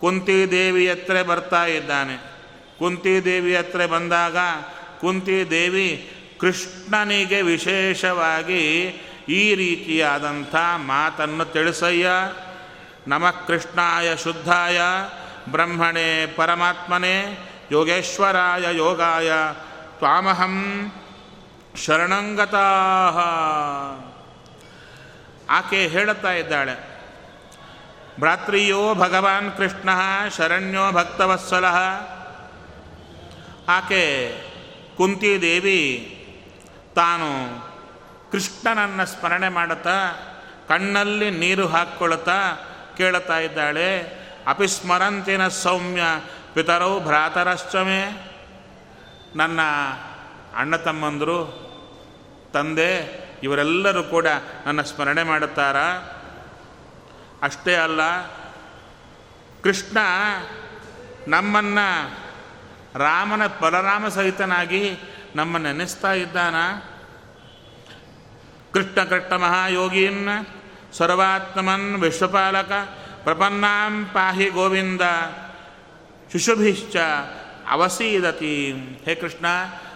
ಕುಂತಿದೇವಿ 0.00 0.90
ಹತ್ರ 0.90 1.22
ಬರ್ತಾ 1.22 1.64
ಇದ್ದಾನೆ. 1.64 2.32
ಕುಂತಿದೇವಿ 2.78 3.56
ಹತ್ರ 3.56 3.86
ಬಂದಾಗ 3.86 4.36
ಕುಂತಿದೇವಿ 5.00 6.10
ಕೃಷ್ಣನಿಗೆ 6.40 7.42
ವಿಶೇಷವಾಗಿ 7.42 8.62
ಈ 9.28 9.54
ರೀತಿಯಾದಂಥ 9.54 10.54
ಮಾತನ್ನು 10.76 11.44
ತಿಳಿಸಯ್ಯ. 11.44 12.08
ನಮ 13.08 13.30
ಕೃಷ್ಣಾಯ 13.30 14.16
ಶುದ್ಧಾಯ, 14.16 14.80
ಬ್ರಹ್ಮಣೇ 15.50 16.26
ಪರಮಾತ್ಮನೇ, 16.36 17.48
ಯೋಗೇಶ್ವರಾಯ 17.72 18.76
ಯೋಗಾಯ, 18.76 19.32
ತ್ವಾಮಹಂ 19.96 20.56
ಶರಣಂಗತಾ 21.86 22.68
ಆಕೆ 25.50 25.88
ಹೇಳುತ್ತಾ 25.88 26.32
ಇದ್ದಾಳೆ, 26.32 26.92
ಭ್ರಾತ್ರಿಯೋ 28.18 28.94
ಭಗವಾನ್ 28.94 29.56
ಕೃಷ್ಣ, 29.56 29.88
ಶರಣ್ಯೋ 30.36 30.92
ಭಕ್ತವತ್ಸಲ. 30.92 31.64
ಆಕೆ, 33.68 34.34
ಕುಂತಿದೇವಿ, 34.96 35.82
ತಾನು 36.94 37.71
ಕೃಷ್ಣನನ್ನು 38.32 39.06
ಸ್ಮರಣೆ 39.06 39.48
ಮಾಡುತ್ತಾ 39.48 40.12
ಕಣ್ಣಲ್ಲಿ 40.68 41.30
ನೀರು 41.30 41.66
ಹಾಕ್ಕೊಳ್ತಾ 41.66 42.38
ಕೇಳುತ್ತಾ 42.96 43.38
ಇದ್ದಾಳೆ. 43.38 43.98
ಅಪಿಸ್ಮರಂತಿನ 44.46 45.48
ಸೌಮ್ಯ, 45.48 46.02
ಪಿತರೌ 46.54 47.00
ಭ್ರಾತರಶ್ಚಮೆ. 47.00 48.32
ನನ್ನ 49.36 49.60
ಅಣ್ಣ 50.56 50.76
ತಮ್ಮಂದರು, 50.76 51.38
ತಂದೆ, 52.52 53.22
ಇವರೆಲ್ಲರೂ 53.42 54.02
ಕೂಡ 54.02 54.26
ನನ್ನ 54.66 54.82
ಸ್ಮರಣೆ 54.82 55.22
ಮಾಡುತ್ತಾರ. 55.22 55.76
ಅಷ್ಟೇ 57.42 57.74
ಅಲ್ಲ, 57.74 58.00
ಕೃಷ್ಣ 59.62 59.98
ನಮ್ಮನ್ನು 61.28 62.18
ರಾಮನ 62.98 63.46
ಬಲರಾಮ 63.46 64.08
ಸಹಿತನಾಗಿ 64.08 64.98
ನಮ್ಮ 65.36 65.58
ನೆನೆಸ್ತಾ 65.58 66.12
ಇದ್ದಾನ? 66.12 66.54
ಕೃಷ್ಣ 68.72 69.04
ಕೃಷ್ಣ 69.04 69.34
ಮಹಾಯೋಗೀನ್ 69.34 70.28
ಸರ್ವಾತ್ಮನ್ 70.92 71.94
ವಿಶ್ವಪಾಲಕ 71.94 72.72
ಪ್ರಪನ್ನಾಂ 73.24 74.06
ಪಾಹಿ 74.12 74.44
ಗೋವಿಂದ 74.44 75.00
ಶಿಶುಭಿಶ್ಚ 76.32 76.96
ಅವಸೀದತಿ. 77.70 78.72
ಹೇ 79.04 79.14
ಕೃಷ್ಣ, 79.14 79.46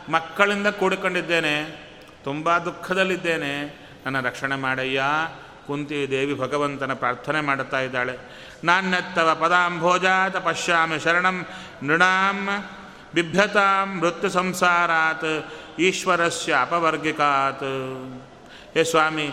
ಮಕ್ಕಳಿಂದ 0.09 0.67
ಕೂಡಿಕೊಂಡಿದ್ದೇನೆ, 0.67 1.57
ತುಂಬ 2.25 2.59
ದುಃಖದಲ್ಲಿದ್ದೇನೆ. 2.59 3.81
ನನ್ನ 4.05 4.21
ರಕ್ಷಣೆ 4.21 4.57
ಮಾಡಯ್ಯ. 4.57 5.03
ಕುಂತಿ 5.67 6.11
ದೇವಿ 6.11 6.35
ಭಗವಂತನ 6.35 6.93
ಪ್ರಾರ್ಥನೆ 6.93 7.41
ಮಾಡುತ್ತಾ 7.41 7.81
ಇದ್ದಾಳೆ. 7.81 8.19
ನಾಣ್ಯತ್ತವ 8.65 9.39
ಪದಾಂಭೋಜಾತ 9.41 10.37
ಪಶ್ಯಾಮಿ 10.37 10.99
ಶರಣಂ 10.99 11.47
ನೃಣಾಂ 11.83 12.49
ಬಿಭ್ಯತಾಂ 13.15 14.01
ಮೃತ್ಯು 14.01 14.31
ಸಂಸಾರಾತ್ 14.31 15.47
ಈಶ್ವರಸ್ಯ 15.81 16.57
ಅಪವರ್ಗಿಕಾತ್. 16.61 17.65
ಹೇ 18.77 18.85
ಸ್ವಾಮಿ, 18.85 19.31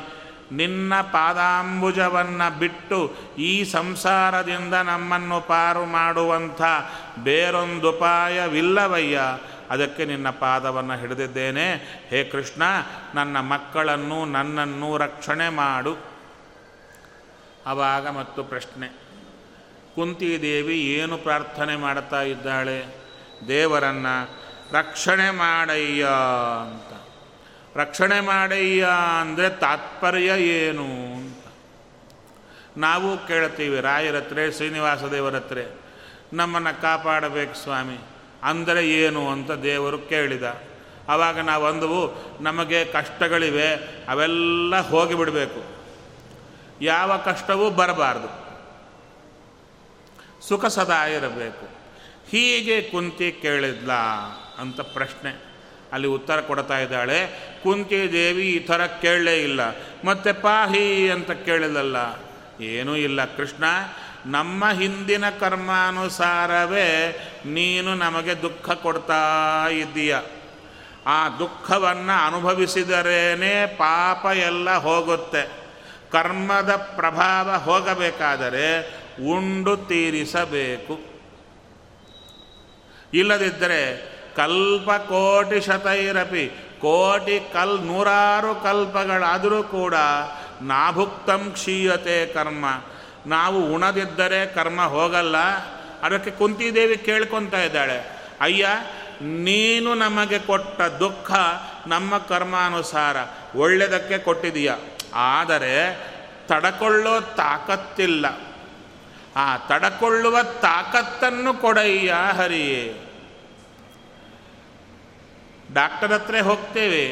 ನಿನ್ನ 0.51 1.01
ಪಾದಾಂಬುಜವನ್ನು 1.01 2.60
ಬಿಟ್ಟು 2.60 3.15
ಈ 3.38 3.63
ಸಂಸಾರದಿಂದ 3.63 4.73
ನಮ್ಮನ್ನು 4.73 5.41
ಪಾರು 5.41 5.86
ಮಾಡುವಂಥ 5.86 6.62
ಬೇರೊಂದು 7.23 7.89
ಉಪಾಯವಿಲ್ಲವಯ್ಯ. 7.89 9.21
ಅದಕ್ಕೆ 9.69 10.06
ನಿನ್ನ 10.06 10.29
ಪಾದವನ್ನು 10.29 10.97
ಹಿಡಿದಿದ್ದೇನೆ. 10.97 11.73
ಹೇ 12.10 12.23
ಕೃಷ್ಣ, 12.23 12.63
ನನ್ನ 13.15 13.39
ಮಕ್ಕಳನ್ನು 13.39 14.25
ನನ್ನನ್ನು 14.25 14.97
ರಕ್ಷಣೆ 14.97 15.49
ಮಾಡು. 15.49 15.97
ಅವಾಗ 17.65 18.08
ಮತ್ತು 18.08 18.43
ಪ್ರಶ್ನೆ, 18.43 18.88
ಕುಂತಿದೇವಿ 19.95 20.79
ಏನು 20.79 21.17
ಪ್ರಾರ್ಥನೆ 21.17 21.75
ಮಾಡ್ತಾ 21.75 22.21
ಇದ್ದಾಳೆ? 22.21 22.86
ದೇವರನ್ನು 23.47 24.29
ರಕ್ಷಣೆ 24.73 25.32
ಮಾಡಯ್ಯ 25.32 26.08
ಅಂತ. 26.62 27.03
ರಕ್ಷಣೆ 27.75 28.19
ಮಾಡಯ್ಯ 28.19 28.88
ಅಂದರೆ 29.21 29.49
ತಾತ್ಪರ್ಯ 29.49 30.31
ಏನು 30.38 31.15
ಅಂತ. 31.15 31.45
ನಾವು 32.77 33.27
ಕೇಳ್ತೀವಿ, 33.27 33.81
ರಾಯರ 33.81 34.15
ಹತ್ರ, 34.15 34.39
ಶ್ರೀನಿವಾಸ 34.55 35.03
ದೇವರ 35.03 35.36
ಹತ್ರ, 35.36 35.57
ನಮ್ಮನ್ನು 36.33 36.81
ಕಾಪಾಡಬೇಕು 36.81 37.55
ಸ್ವಾಮಿ, 37.55 37.97
ಅಂದರೆ 38.43 38.89
ಏನು? 38.89 39.29
ಅಂತ 39.29 39.51
ದೇವರು 39.51 39.97
ಕೇಳಿದ. 39.97 40.43
ಆವಾಗ 41.09 41.39
ನಾವು 41.39 41.65
ಅಂದವು, 41.65 42.33
ನಮಗೆ 42.41 42.86
ಕಷ್ಟಗಳಿವೆ, 42.86 43.75
ಅವೆಲ್ಲ 44.09 44.79
ಹೋಗಿಬಿಡಬೇಕು 44.79 45.83
ಯಾವ 46.81 47.17
ಕಷ್ಟವೂ 47.17 47.69
ಬರಬಾರ್ದು. 47.69 48.43
ಸುಖ 50.41 50.65
ಸದಾ 50.65 51.05
ಇರಬೇಕು. 51.05 51.69
ಹೀಗೆ 52.29 52.81
ಕುಂತಿ 52.81 53.31
ಕೇಳಿದ್ಲ 53.31 53.91
ಅಂತ 54.57 54.81
ಪ್ರಶ್ನೆ. 54.81 55.53
ಅಲ್ಲಿ 55.93 56.08
ಉತ್ತರ 56.08 56.41
ಕೊಡ್ತಾ 56.41 56.79
ಇದ್ದಾಳೆ 56.79 57.53
ಕುಂತಿ 57.63 58.12
ದೇವಿ 58.12 58.41
ಈ 58.41 58.60
ಥರ 58.60 58.86
ಕೇಳಲೇ 58.86 59.43
ಇಲ್ಲ. 59.43 59.62
ಮತ್ತೆ 60.06 60.34
ಪಾಹಿ 60.34 61.12
ಅಂತ 61.12 61.32
ಕೇಳಿದಲ್ಲ? 61.32 61.97
ಏನೂ 62.62 62.95
ಇಲ್ಲ 62.95 63.25
ಕೃಷ್ಣ, 63.25 63.63
ನಮ್ಮ 64.25 64.69
ಹಿಂದಿನ 64.69 65.29
ಕರ್ಮಾನುಸಾರವೇ 65.29 67.17
ನೀನು 67.45 67.95
ನಮಗೆ 67.95 68.41
ದುಃಖ 68.41 68.71
ಕೊಡ್ತಾ 68.71 69.23
ಇದ್ದೀಯ. 69.67 70.15
ಆ 71.06 71.29
ದುಃಖವನ್ನು 71.29 72.27
ಅನುಭವಿಸಿದರೇನೆ 72.27 73.65
ಪಾಪ 73.65 74.25
ಎಲ್ಲ 74.25 74.75
ಹೋಗುತ್ತೆ. 74.75 75.63
ಕರ್ಮದ 76.12 76.75
ಪ್ರಭಾವ 76.75 77.58
ಹೋಗಬೇಕಾದರೆ 77.58 78.95
ಉಂಡು 79.29 79.77
ತೀರಿಸಬೇಕು. 79.77 80.99
ಇಲ್ಲದಿದ್ದರೆ 83.13 84.12
ಕಲ್ಪ 84.36 84.91
ಕೋಟಿ 84.91 85.62
ಶತೈರಪಿ 85.62 86.48
ಕೋಟಿ 86.82 87.54
ಕಲ್ 87.54 87.86
ನೂರಾರು 87.86 88.63
ಕಲ್ಪಗಳಾದರೂ 88.63 89.63
ಕೂಡ 89.63 89.96
ನಾಭುಕ್ತಂ 90.62 91.52
ಕ್ಷೀಯತೆ 91.54 92.34
ಕರ್ಮ. 92.34 92.65
ನಾವು 93.28 93.74
ಉಣದಿದ್ದರೆ 93.74 94.46
ಕರ್ಮ 94.46 94.86
ಹೋಗಲ್ಲ. 94.86 95.38
ಅದಕ್ಕೆ 96.04 96.32
ಕುಂತಿದೇವಿ 96.32 96.98
ಕೇಳ್ಕೊತಾ 96.98 97.62
ಇದ್ದಾಳೆ, 97.62 97.98
ಅಯ್ಯ, 98.41 98.67
ನೀನು 99.22 99.93
ನಮಗೆ 99.93 100.39
ಕೊಟ್ಟ 100.39 100.82
ದುಃಖ 100.82 101.32
ನಮ್ಮ 101.88 102.17
ಕರ್ಮಾನುಸಾರ 102.17 103.17
ಒಳ್ಳೆಯದಕ್ಕೆ 103.56 104.17
ಕೊಟ್ಟಿದೀಯ. 104.17 104.74
ಆದರೆ 105.15 105.74
ತಡಕೊಳ್ಳೋ 106.48 107.22
ತಾಕತ್ತಿಲ್ಲ. 107.22 108.26
ಆ 109.36 109.58
ತಡಕೊಳ್ಳುವ 109.58 110.43
ತಾಕತ್ತನ್ನು 110.43 111.54
ಕೊಡಯ್ಯ 111.54 112.13
ಹರಿಯೇ. 112.36 113.03
ಡಾಕ್ಟರ್ 115.73 116.12
ಹತ್ರ 116.12 116.41
ಹೋಗ್ತೇವೆ. 116.41 117.05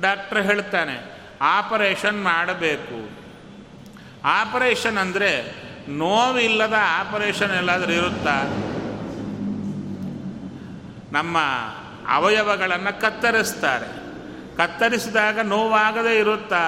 ಡಾಕ್ಟರ್ 0.00 0.42
ಹೇಳ್ತಾನೆ, 0.42 0.96
ಆಪರೇಷನ್ 1.40 2.22
ಮಾಡಬೇಕು. 2.22 3.10
ಆಪರೇಷನ್ 4.24 4.98
ಅಂದರೆ 4.98 5.30
ನೋವಿಲ್ಲದ 5.88 6.74
ಆಪರೇಷನ್ 6.78 7.50
ಎಲ್ಲಾದರೂ 7.50 7.92
ಇರುತ್ತಾ? 7.92 8.36
ನಮ್ಮ 11.12 11.38
ಅವಯವಗಳನ್ನು 12.08 13.00
ಕತ್ತರಿಸ್ತಾರೆ. 13.00 13.88
ಕತ್ತರಿಸಿದಾಗ 14.56 15.38
ನೋವಾಗದೇ 15.38 16.18
ಇರುತ್ತಾ? 16.18 16.64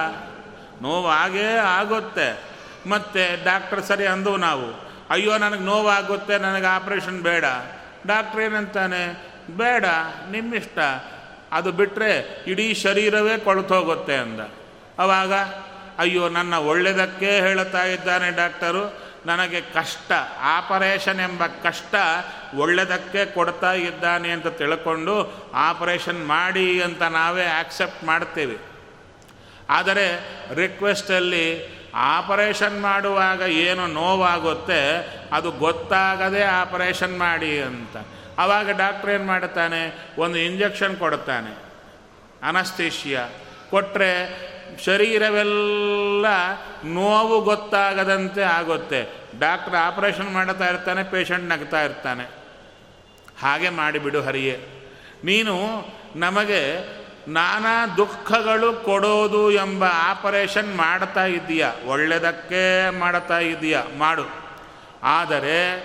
ನೋವಾಗೇ 0.81 1.55
ಆಗುತ್ತೆ. 1.55 2.43
ಮತ್ತು 2.89 3.45
ಡಾಕ್ಟರ್ 3.45 3.83
ಸರಿ 3.83 4.05
ಅಂದು 4.07 4.37
ನಾವು, 4.37 4.67
ಅಯ್ಯೋ, 5.09 5.37
ನನಗೆ 5.37 5.61
ನೋವಾಗುತ್ತೆ, 5.61 6.37
ನನಗೆ 6.37 6.65
ಆಪ್ರೇಷನ್ 6.65 7.21
ಬೇಡ. 7.21 7.45
ಡಾಕ್ಟ್ರ್ 8.05 8.41
ಏನಂತಾನೆ 8.41 9.28
ಬೇಡ, 9.57 9.85
ನಿಮ್ಮಿಷ್ಟ. 10.31 10.79
ಅದು 11.51 11.71
ಬಿಟ್ಟರೆ 11.71 12.43
ಇಡೀ 12.47 12.73
ಶರೀರವೇ 12.73 13.37
ಕೊಳ್ತೋಗುತ್ತೆ 13.37 14.15
ಅಂದ. 14.15 14.39
ಅವಾಗ, 14.99 15.33
ಅಯ್ಯೋ, 15.99 16.29
ನನ್ನ 16.29 16.53
ಒಳ್ಳೆಯದಕ್ಕೆ 16.53 17.39
ಹೇಳುತ್ತಾ 17.39 17.83
ಇದ್ದಾನೆ 17.83 18.31
ಡಾಕ್ಟರು. 18.31 19.09
ನನಗೆ 19.25 19.61
ಕಷ್ಟ, 19.61 20.11
ಆಪರೇಷನ್ 20.41 21.19
ಎಂಬ 21.19 21.45
ಕಷ್ಟ 21.45 21.95
ಒಳ್ಳೆಯದಕ್ಕೆ 22.55 23.25
ಕೊಡ್ತಾ 23.25 23.73
ಇದ್ದಾನೆ 23.73 24.31
ಅಂತ 24.31 24.47
ತಿಳ್ಕೊಂಡು 24.47 25.33
ಆಪರೇಷನ್ 25.53 26.27
ಮಾಡಿ 26.27 26.81
ಅಂತ 26.81 27.01
ನಾವೇ 27.01 27.45
ಆಕ್ಸೆಪ್ಟ್ 27.45 28.03
ಮಾಡ್ತೇವೆ. 28.03 28.57
ಆದರೆ 29.69 30.19
ರಿಕ್ವೆಸ್ಟಲ್ಲಿ 30.53 31.79
ಆಪರೇಷನ್ 31.95 32.81
ಮಾಡುವಾಗ 32.81 33.41
ಏನು 33.41 33.87
ನೋವಾಗುತ್ತೆ, 33.87 35.07
ಅದು 35.33 35.51
ಗೊತ್ತಾಗದೆ 35.51 36.43
ಆಪರೇಷನ್ 36.43 37.19
ಮಾಡಿ 37.19 37.61
ಅಂತ. 37.61 37.97
ಆವಾಗ 38.39 38.69
ಡಾಕ್ಟ್ರ್ 38.77 39.11
ಏನು 39.11 39.23
ಮಾಡುತ್ತಾನೆ? 39.23 40.05
ಒಂದು 40.17 40.37
ಇಂಜೆಕ್ಷನ್ 40.37 40.97
ಕೊಡುತ್ತಾನೆ. 40.97 41.57
ಅನಸ್ತೇಷಿಯ. 42.43 43.19
ಕೊಟ್ಟರೆ 43.69 44.49
ಶರೀರವೆಲ್ಲ 44.85 46.25
ನೋವು 46.83 47.41
ಗೊತ್ತಾಗದಂತೆ 47.41 48.41
ಆಗುತ್ತೆ. 48.41 49.09
ಡಾಕ್ಟ್ರ್ 49.39 49.75
ಆಪರೇಷನ್ 49.75 50.33
ಮಾಡ್ತಾ 50.33 50.67
ಇರ್ತಾನೆ, 50.67 51.03
ಪೇಷಂಟ್ 51.03 51.45
ನಗ್ತಾ 51.45 51.81
ಇರ್ತಾನೆ. 51.81 52.23
ಹಾಗೆ 53.41 53.69
ಮಾಡಿಬಿಡು 53.69 54.21
ಹರಿಯೇ. 54.21 54.65
ನೀನು 55.23 55.55
ನಮಗೆ 56.15 56.79
ನಾನಾ 57.27 57.87
ದುಃಖಗಳು 57.87 58.73
ಕೊಡೋದು 58.73 59.51
ಎಂಬ 59.51 59.83
ಆಪರೇಷನ್ 59.83 60.75
ಮಾಡ್ತಾ 60.75 61.25
ಇದ್ದೀಯ? 61.25 61.67
ಒಳ್ಳೆಯದಕ್ಕೆ 61.87 62.89
ಮಾಡ್ತಾ 62.99 63.39
ಇದ್ದೀಯ? 63.39 63.79
ಮಾಡು. 63.97 64.29
ಆದರೆ 65.03 65.83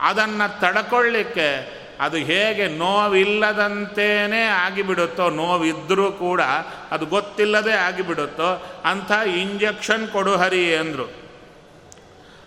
ಅದನ್ನು 0.00 0.60
ತಡ್ಕೊಳ್ಳಿಕ್ಕೆ 0.60 1.81
ಅದು 2.02 2.16
ಹೇಗೆ 2.16 2.68
ನೋವಿಲ್ಲದಂತೇನೆ 2.68 4.42
ಆಗಿಬಿಡುತ್ತೋ 4.44 5.30
ನೋವಿದ್ದರೂ 5.30 6.12
ಕೂಡ 6.12 6.40
ಅದು 6.90 7.06
ಗೊತ್ತಿಲ್ಲದೆ 7.06 7.72
ಆಗಿಬಿಡುತ್ತೋ, 7.72 8.50
ಅಂಥ 8.84 9.10
ಇಂಜೆಕ್ಷನ್ 9.36 10.08
ಕೊಡು 10.08 10.36
ಹರಿ 10.36 10.76
ಅಂದರು. 10.76 11.06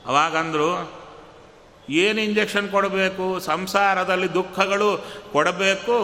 ಅವಾಗಂದರು, 0.05 0.69
ಏನು 1.89 2.19
ಇಂಜೆಕ್ಷನ್ 2.21 2.67
ಕೊಡಬೇಕು? 2.69 3.39
ಸಂಸಾರದಲ್ಲಿ 3.39 4.33
ದುಃಖಗಳು 4.33 4.89
ಕೊಡಬೇಕು? 5.31 5.97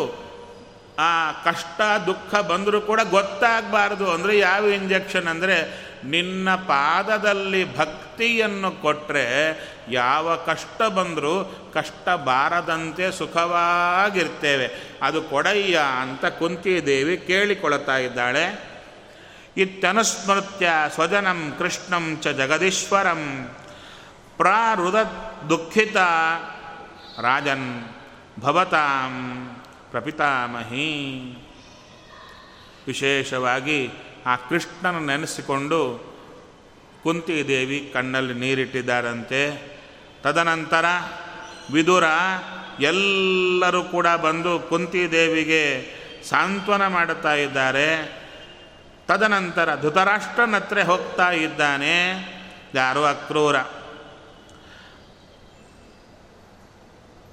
ಆ 1.00 1.14
ಕಷ್ಟ, 1.32 1.82
ದುಃಖ 2.06 2.36
ಬಂದರೂ 2.36 2.82
ಕೂಡ 2.82 3.00
ಗೊತ್ತಾಗಬಾರ್ದು. 3.10 4.12
ಅಂದರೆ 4.12 4.34
ಯಾವ 4.38 4.66
ಇಂಜೆಕ್ಷನ್ 4.66 5.28
ಅಂದರೆ 5.28 5.58
ನಿನ್ನ 6.04 6.56
ಪಾದದಲ್ಲಿ 6.56 7.78
ಭಕ್ತಿಯನ್ನು 7.78 8.72
ಕೊಟ್ಟರೆ 8.72 9.60
ಯಾವ 9.90 10.36
ಕಷ್ಟ 10.36 10.82
ಬಂದರೂ 10.82 11.44
ಕಷ್ಟ 11.74 12.10
ಬಾರದಂತೆ 12.10 13.12
ಸುಖವಾಗಿರ್ತೇವೆ. 13.12 14.70
ಅದು 15.02 15.22
ಕೊಡಯ್ಯ 15.22 15.80
ಅಂತ 16.02 16.26
ಕುಂತಿದೇವಿ 16.26 17.18
ಕೇಳಿಕೊಳ್ತಾ 17.18 17.98
ಇದ್ದಾಳೆ. 17.98 18.72
ಇತ್ಯನುಸ್ಮೃತ್ಯ 19.58 20.70
ಸ್ವಜನಂ 20.90 21.56
ಕೃಷ್ಣಂ 21.58 22.18
ಚ 22.22 22.28
ಜಗದೀಶ್ವರಂ. 22.28 23.50
ಪ್ರಾರುದ 24.38 24.96
ದುಃಖಿತ 25.50 25.98
ರಾಜನ್ 27.22 27.84
ಭವತಾಂ 28.40 29.48
ಪ್ರಪಿತಾಮಹಿ. 29.92 31.20
ವಿಶೇಷವಾಗಿ 32.88 33.92
ಆ 34.26 34.36
ಕೃಷ್ಣನ 34.36 34.98
ನೆನೆಸಿಕೊಂಡು, 34.98 36.12
ಕುಂತಿದೇವಿ 37.04 37.92
ಕಣ್ಣಲ್ಲಿ 37.94 38.34
ನೀರಿಟ್ಟಿದ್ದಾರಂತೆ. 38.34 39.72
ತದನಂತರ 40.24 40.86
ವಿದುರ 41.74 42.04
ಎಲ್ಲರೂ 42.80 43.84
ಕೂಡ 43.84 44.08
ಬಂದು 44.08 44.60
ಕುಂತಿದೇವಿಗೆ 44.60 45.92
ಸಾಂತ್ವನ 46.30 46.88
ಮಾಡುತ್ತಾ 46.88 47.34
ಇದ್ದಾರೆ. 47.34 48.22
ತದನಂತರ 49.08 49.76
ಧೃತರಾಷ್ಟ್ರನ 49.76 50.56
ಹತ್ರ 50.56 50.84
ಹೋಗ್ತಾ 50.84 51.32
ಇದ್ದಾನೆ. 51.32 52.12
ಯಾರು? 52.76 53.06
ಅಕ್ರೂರ. 53.06 53.58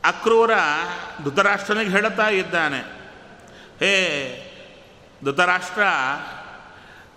ಅಕ್ರೂರ 0.05 0.51
ಧೃತರಾಷ್ಟ್ರನಿಗೆ 1.25 1.91
ಹೇಳ್ತಾ 1.91 2.29
ಇದ್ದಾನೆ. 2.29 2.81
ಹೇ 3.79 4.45
ಧೃತರಾಷ್ಟ್ರ 5.25 5.83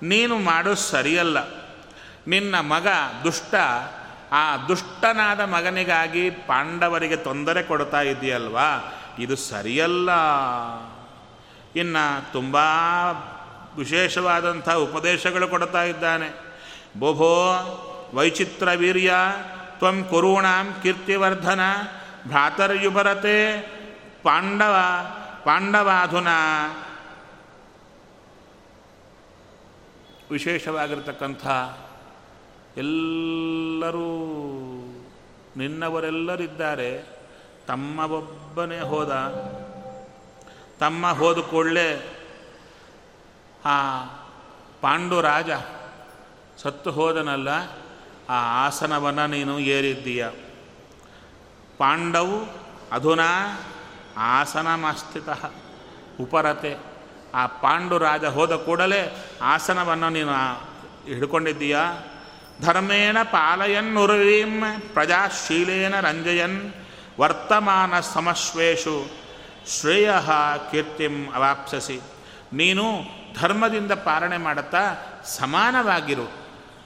ನೀನು 0.02 0.40
ಮಾಡೋ 0.40 0.74
ಸರಿಯಲ್ಲ. 0.74 1.38
ನಿನ್ನ 2.28 2.60
ಮಗ 2.60 2.88
ದುಷ್ಟ, 3.24 3.56
ಆ 4.32 4.58
ದುಷ್ಟನಾದ 4.58 5.40
ಮಗನಿಗಾಗಿ 5.40 6.30
ಪಾಂಡವರಿಗೆ 6.30 7.16
ತೊಂದರೆ 7.16 7.64
ಕೊಡ್ತಾ 7.64 8.02
ಇದೆಯಲ್ವಾ? 8.02 8.94
ಇದು 9.20 9.36
ಸರಿಯಲ್ಲ. 9.36 10.10
ಇನ್ನು 11.76 12.34
ತುಂಬ 12.34 12.56
ವಿಶೇಷವಾದಂಥ 13.78 14.70
ಉಪದೇಶಗಳು 14.70 15.48
ಕೊಡ್ತಾ 15.48 15.84
ಇದ್ದಾನೆ. 15.84 16.34
ಬೋಭೋ 17.00 17.32
ವೈಚಿತ್ರ 18.14 18.70
ವೀರ್ಯ, 18.76 19.14
ತ್ವಂ 19.78 20.04
ಕುರುಣಾಂ 20.04 20.76
ಕೀರ್ತಿವರ್ಧನ, 20.84 21.60
ಭ್ರಾತರ್ಯುಭರತೆ 22.28 23.58
ಪಾಂಡವ, 24.24 24.76
ಪಾಂಡವಾಧುನ 25.44 26.28
ವಿಶೇಷವಾಗಿರ್ತಕ್ಕಂಥ 30.32 31.48
ಎಲ್ಲರೂ 32.78 34.08
ನಿನ್ನವರೆಲ್ಲರಿದ್ದಾರೆ. 35.58 37.06
ತಮ್ಮ 37.68 38.00
ಒಬ್ಬನೇ 38.00 38.80
ಹೋದ. 38.80 39.10
ತಮ್ಮ 40.80 41.12
ಹೋದ 41.12 41.40
ಕೂಡಲೇ 41.40 42.18
ಆ 43.66 44.04
ಪಾಂಡು 44.82 45.22
ರಾಜ 45.22 45.50
ಸತ್ತು 46.58 46.92
ಹೋದನಲ್ಲ, 46.92 47.50
ಆ 48.30 48.66
ಆಸನವನ್ನು 48.66 49.28
ನೀನು 49.28 49.60
ಏರಿದ್ದೀಯ. 49.60 50.30
ಪಾಂಡವು 51.78 52.46
ಅಧುನಾ 52.92 53.62
ಆಸನಮಸ್ಥಿತ, 54.18 55.30
ಉಪರತೆ. 56.22 56.91
ಆ 57.34 57.48
ಪಾಂಡುರಾಜ 57.48 58.26
ಹೋದ 58.26 58.56
ಕೂಡಲೇ 58.56 59.32
ಆಸನವನ್ನು 59.42 60.10
ನೀನು 60.10 60.32
ಹಿಡ್ಕೊಂಡಿದ್ದೀಯ? 61.06 61.78
ಧರ್ಮೇಣ 62.62 63.18
ಪಾಲಯನ್ 63.24 63.98
ಉರ್ವೀಂ 63.98 64.64
ಪ್ರಜಾಶೀಲೇನ 64.94 66.00
ರಂಜಯನ್ 66.00 66.74
ವರ್ತಮಾನ 67.20 68.00
ಸಮಶ್ವೇಷು 68.00 69.10
ಶ್ರೇಯ 69.68 70.12
ಕೀರ್ತಿಂ 70.72 71.32
ಅವಾಪ್ಸಸಿ. 71.32 72.02
ನೀನು 72.54 72.84
ಧರ್ಮದಿಂದ 73.40 73.92
ಪಾಲನೆ 73.92 74.38
ಮಾಡುತ್ತಾ 74.38 74.96
ಸಮಾನವಾಗಿರು. 75.26 76.32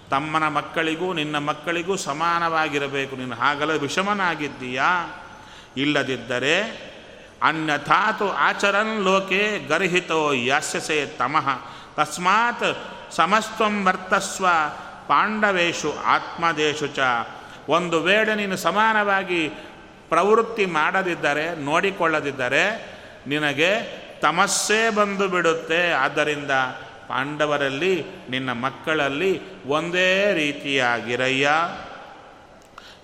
ತಮ್ಮನ 0.09 0.47
ಮಕ್ಕಳಿಗೂ 0.47 1.13
ನಿನ್ನ 1.13 1.37
ಮಕ್ಕಳಿಗೂ 1.37 1.95
ಸಮಾನವಾಗಿರಬೇಕು. 1.95 3.15
ನೀನು 3.15 3.35
ಹಾಗಲ್ಲ 3.35 3.71
ವಿಷಮನಾಗಿದ್ದೀಯಾ? 3.71 5.21
ಇಲ್ಲದಿದ್ದರೆ 5.77 6.84
ಅನ್ಯಥಾತು 7.43 8.31
ಆಚರನ್ 8.31 9.03
ಲೋಕೆ 9.03 9.67
ಗರ್ಹಿತೋ 9.67 10.33
ಯಾಸ್ಯಸೆ 10.33 11.05
ತಮಃ. 11.05 11.49
ತಸ್ಮಾತ್ 11.95 12.77
ಸಮಸ್ತ್ವಂ 13.11 13.85
ವರ್ತಸ್ವ 13.85 14.47
ಪಾಂಡವೇಶು 15.07 15.93
ಆತ್ಮದೇಶು 16.05 16.87
ಚ. 16.87 16.99
ಒಂದು 17.69 18.03
ವೇಳೆ 18.03 18.35
ನೀನು 18.35 18.57
ಸಮಾನವಾಗಿ 18.57 19.49
ಪ್ರವೃತ್ತಿ 20.09 20.65
ಮಾಡದಿದ್ದರೆ, 20.65 21.63
ನೋಡಿಕೊಳ್ಳದಿದ್ದರೆ, 21.63 22.85
ನಿನಗೆ 23.27 23.81
ತಮಸ್ಸೇ 24.21 24.89
ಬಂದು 24.89 25.27
ಬಿಡುತ್ತೆ. 25.27 25.91
ಆದ್ದರಿಂದ 25.91 26.51
ಪಾಂಡವರಲ್ಲಿ, 27.07 28.05
ನಿನ್ನ 28.29 28.51
ಮಕ್ಕಳಲ್ಲಿ 28.51 29.63
ಒಂದೇ 29.65 30.33
ರೀತಿಯಾಗಿರಯ್ಯ. 30.33 31.49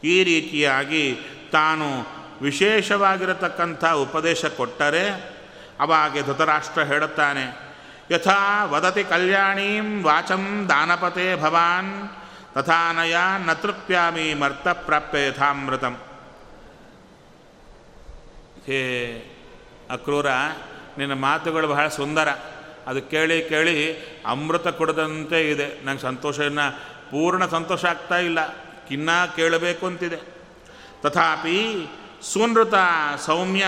ಈ 0.04 0.24
ರೀತಿಯಾಗಿ 0.24 1.17
ತಾನು 1.52 2.21
ವಿಶೇಷವಾಗಿರತಕ್ಕಂಥ 2.42 3.86
ಉಪದೇಶ 3.86 4.46
ಕೊಟ್ಟರೆ 4.46 5.10
ಅವಾಗೆ 5.80 6.22
ಧೃತರಾಷ್ಟ್ರ 6.22 6.84
ಹೇಳುತ್ತಾನೆ, 6.84 7.74
ಯಥಾ 8.12 8.66
ವದತಿ 8.66 9.04
ಕಲ್ಯಾಣೀಂ 9.04 10.04
ವಾಚಂ 10.04 10.66
ದಾನಪತೆ 10.70 11.42
ಭವಾನ್ 11.42 12.10
ತಥಾನಯ 12.56 13.16
ನ 13.46 13.54
ತೃಪ್ಯಾಮಿ 13.54 14.34
ಮರ್ತ 14.34 14.68
ಪ್ರಾಪ್ಯ 14.68 15.28
ಯಥಾಮೃತಂ 15.28 15.98
ಹೇ 18.66 18.82
ಅಕ್ರೂರ, 19.92 20.28
ನಿನ್ನ 20.98 21.14
ಮಾತುಗಳು 21.14 21.68
ಬಹಳ 21.68 21.88
ಸುಂದರ. 21.88 22.28
ಅದು 22.88 23.02
ಕೇಳಿ 23.02 23.50
ಕೇಳಿ 23.50 23.98
ಅಮೃತ 24.26 24.68
ಕೊಡದಂತೆ 24.68 25.52
ಇದೆ. 25.52 25.86
ನಂಗೆ 25.86 26.02
ಸಂತೋಷ 26.02 26.40
ಪೂರ್ಣ 27.12 27.46
ಸಂತೋಷ 27.46 27.86
ಆಗ್ತಾ 27.86 28.18
ಇಲ್ಲ. 28.18 28.48
ಕಿನ್ನ 28.90 29.10
ಕೇಳಬೇಕು 29.36 29.86
ಅಂತಿದೆ. 29.86 30.20
ತಥಾಪಿ 31.02 31.90
ಸುನೃತ 32.24 32.78
ಸೌಮ್ಯ 33.26 33.66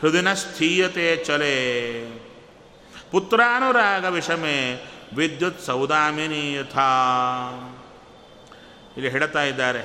ಹೃದಯ 0.00 0.34
ಸ್ಥೀಯತೆ 0.34 1.08
ಚಲೆ. 1.24 1.56
ಪುತ್ರಾನುರಾಗ 3.10 4.04
ವಿಷಮೆ 4.04 4.56
ವಿದ್ಯುತ್ 5.16 5.60
ಸೌದಾಮಿನಿ 5.60 6.42
ಯಥಾ. 6.54 6.88
ಇಲ್ಲಿ 8.96 9.10
ಹೇಳ್ತಾ 9.10 9.42
ಇದ್ದಾರೆ, 9.42 9.82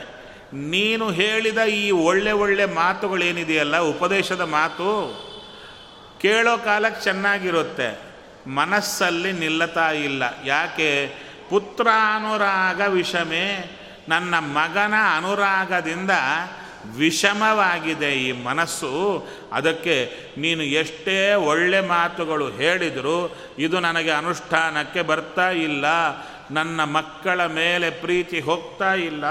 ನೀನು 0.53 1.05
ಹೇಳಿದ 1.11 1.57
ಈ 1.57 1.91
ಒಳ್ಳೆ 1.91 2.31
ಒಳ್ಳೆ 2.31 2.65
ಮಾತುಗಳೇನಿದೆಯಲ್ಲ, 2.65 3.77
ಉಪದೇಶದ 3.77 4.41
ಮಾತು 4.41 4.89
ಕೇಳೋ 6.21 6.57
ಕಾಲಕ್ಕೆ 6.57 7.03
ಚೆನ್ನಾಗಿರುತ್ತೆ, 7.03 7.89
ಮನಸ್ಸಲ್ಲಿ 8.47 9.31
ನಿಲ್ಲತಾ 9.31 9.89
ಇಲ್ಲ. 9.91 10.23
ಯಾಕೆ? 10.45 10.91
ಪುತ್ರಾನುರಾಗ 11.49 12.81
ವಿಷಮೆ 12.87 13.45
ನನ್ನ 14.09 14.35
ಮಗನ 14.39 14.93
ಅನುರಾಗದಿಂದ 15.17 16.11
ವಿಷಮವಾಗಿದೆ 16.97 18.11
ಈ 18.11 18.31
ಮನಸ್ಸು. 18.31 19.27
ಅದಕ್ಕೆ 19.53 20.13
ನೀನು 20.37 20.63
ಎಷ್ಟೇ 20.63 21.33
ಒಳ್ಳೆ 21.33 21.81
ಮಾತುಗಳು 21.81 22.49
ಹೇಳಿದರು 22.49 23.37
ಇದು 23.59 23.79
ನನಗೆ 23.79 24.11
ಅನುಷ್ಠಾನಕ್ಕೆ 24.11 25.01
ಬರ್ತಾ 25.01 25.49
ಇಲ್ಲ. 25.49 25.85
ನನ್ನ 26.51 26.83
ಮಕ್ಕಳ 26.83 27.45
ಮೇಲೆ 27.45 27.89
ಪ್ರೀತಿ 27.89 28.39
ಹೋಗ್ತಾ 28.39 28.93
ಇಲ್ಲ. 28.93 29.23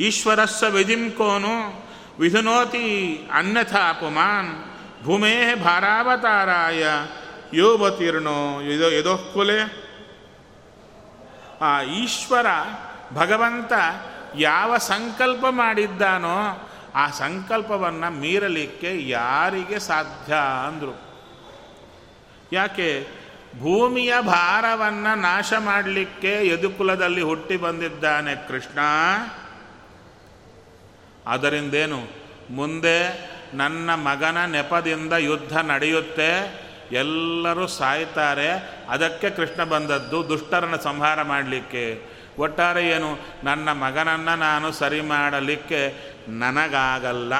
ಈಶ್ವರಸ್ಸ 0.00 0.62
ವಿಧಿಂಕೋನು 0.62 1.84
ವಿಧುನೋತಿ 2.20 3.16
ಅನ್ಯಥಾ 3.32 3.88
ಅಪಮಾನ್ 3.88 4.74
ಭೂಮೇ 5.04 5.54
ಭಾರಾವತಾರಾಯ 5.54 6.86
ಯೋವತೀರ್ಣೋ 7.54 8.60
ಇದೋ 8.60 8.90
ಯದೋಃಕುಲೆ 8.90 9.84
ಆ 11.60 11.82
ಈಶ್ವರ 11.82 12.46
ಭಗವಂತ 13.14 13.72
ಯಾವ 14.36 14.78
ಸಂಕಲ್ಪ 14.78 15.44
ಮಾಡಿದ್ದಾನೋ 15.50 16.70
ಆ 16.94 17.10
ಸಂಕಲ್ಪವನ್ನು 17.10 18.10
ಮೀರಲಿಕ್ಕೆ 18.10 19.08
ಯಾರಿಗೆ 19.08 19.78
ಸಾಧ್ಯ 19.78 20.34
ಅಂದರು. 20.68 21.14
ಯಾಕೆ? 22.52 23.06
ಭೂಮಿಯ 23.58 24.14
ಭಾರವನ್ನು 24.20 25.18
ನಾಶ 25.18 25.52
ಮಾಡಲಿಕ್ಕೆ 25.58 26.48
ಯದುಕುಲದಲ್ಲಿ 26.48 27.22
ಹುಟ್ಟಿ 27.22 27.56
ಬಂದಿದ್ದಾನೆ 27.56 28.48
ಕೃಷ್ಣ. 28.48 28.78
ಅದರಿಂದೇನು? 31.26 32.24
ಮುಂದೆ 32.50 33.30
ನನ್ನ 33.54 33.90
ಮಗನ 33.94 34.44
ನೆಪದಿಂದ 34.44 35.12
ಯುದ್ಧ 35.12 35.58
ನಡೆಯುತ್ತೆ, 35.58 36.60
ಎಲ್ಲರೂ 36.92 37.66
ಸಾಯ್ತಾರೆ, 37.66 38.50
ಅದಕ್ಕೆ 38.88 39.30
ಕೃಷ್ಣ 39.30 39.64
ಬಂದದ್ದು 39.64 40.28
ದುಷ್ಟರನ್ನು 40.28 40.82
ಸಂಹಾರ 40.82 41.22
ಮಾಡಲಿಕ್ಕೆ. 41.22 42.13
ಒಟ್ಟಾರೆ 42.38 42.88
ಏನು? 42.88 43.18
ನನ್ನ 43.44 43.72
ಮಗನನ್ನು 43.72 44.38
ನಾನು 44.38 44.72
ಸರಿ 44.72 45.00
ಮಾಡಲಿಕ್ಕೆ 45.00 45.94
ನನಗಾಗಲ್ಲ. 46.28 47.32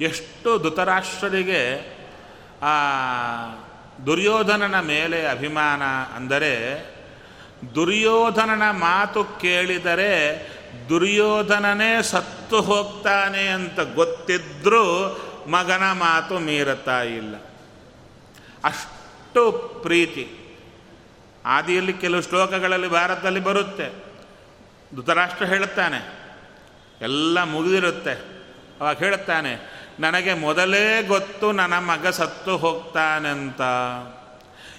ಎಷ್ಟು 0.00 0.58
ಧೃತರಾಷ್ಟ್ರರಿಗೆ 0.58 1.94
ಆ 2.62 2.74
ದುರ್ಯೋಧನನ 4.06 4.80
ಮೇಲೆ 4.80 5.26
ಅಭಿಮಾನ 5.26 5.82
ಅಂದರೆ 6.16 6.84
ದುರ್ಯೋಧನನ 7.74 8.70
ಮಾತು 8.70 9.24
ಕೇಳಿದರೆ 9.24 10.12
ದುರ್ಯೋಧನನೇ 10.88 12.02
ಸತ್ತು 12.02 12.60
ಹೋಗ್ತಾನೆ 12.60 13.46
ಅಂತ 13.46 13.80
ಗೊತ್ತಿದ್ದರೂ 13.80 14.84
ಮಗನ 15.46 15.92
ಮಾತು 15.92 16.38
ಮೀರತಾ 16.38 17.02
ಇಲ್ಲ. 17.02 17.34
ಅಷ್ಟು 18.64 19.52
ಪ್ರೀತಿ. 19.82 20.43
ಆದಿಯಲ್ಲಿ 21.46 21.92
ಕೆಲವು 21.92 22.22
ಶ್ಲೋಕಗಳಲ್ಲಿ 22.22 22.88
ಭಾರತದಲ್ಲಿ 22.88 23.40
ಬರುತ್ತೆ. 23.40 23.88
ಧೃತರಾಷ್ಟ್ರ 24.96 25.44
ಹೇಳುತ್ತಾನೆ. 25.44 26.00
ಎಲ್ಲ 27.00 27.42
ಮುಗಿದಿರುತ್ತೆ. 27.42 28.14
ಅವಾಗ 28.80 28.96
ಹೇಳುತ್ತಾನೆ, 28.96 29.52
ನನಗೆ 30.00 30.34
ಮೊದಲೇ 30.34 31.02
ಗೊತ್ತು 31.02 31.52
ನನ್ನ 31.52 31.78
ಮಗ 31.78 32.06
ಸತ್ತು 32.06 32.56
ಹೋಗ್ತಾನಂತ. 32.56 33.60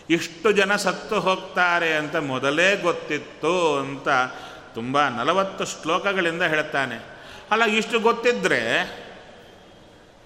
ಇಷ್ಟು 0.09 0.51
ಜನ 0.51 0.75
ಸತ್ತು 0.75 1.19
ಹೋಗ್ತಾರೆ 1.19 1.93
ಅಂತ 1.93 2.15
ಮೊದಲೇ 2.15 2.75
ಗೊತ್ತಿತ್ತು 2.75 3.77
ಅಂತ 3.79 4.09
ತುಂಬ 4.75 5.07
ನಲವತ್ತು 5.07 5.65
ಶ್ಲೋಕಗಳಿಂದ 5.65 6.41
ಹೇಳ್ತಾನೆ 6.43 6.97
ಅಲ್ಲ, 7.51 7.63
ಇಷ್ಟು 7.63 7.99
ಗೊತ್ತಿದ್ದರೆ 7.99 8.61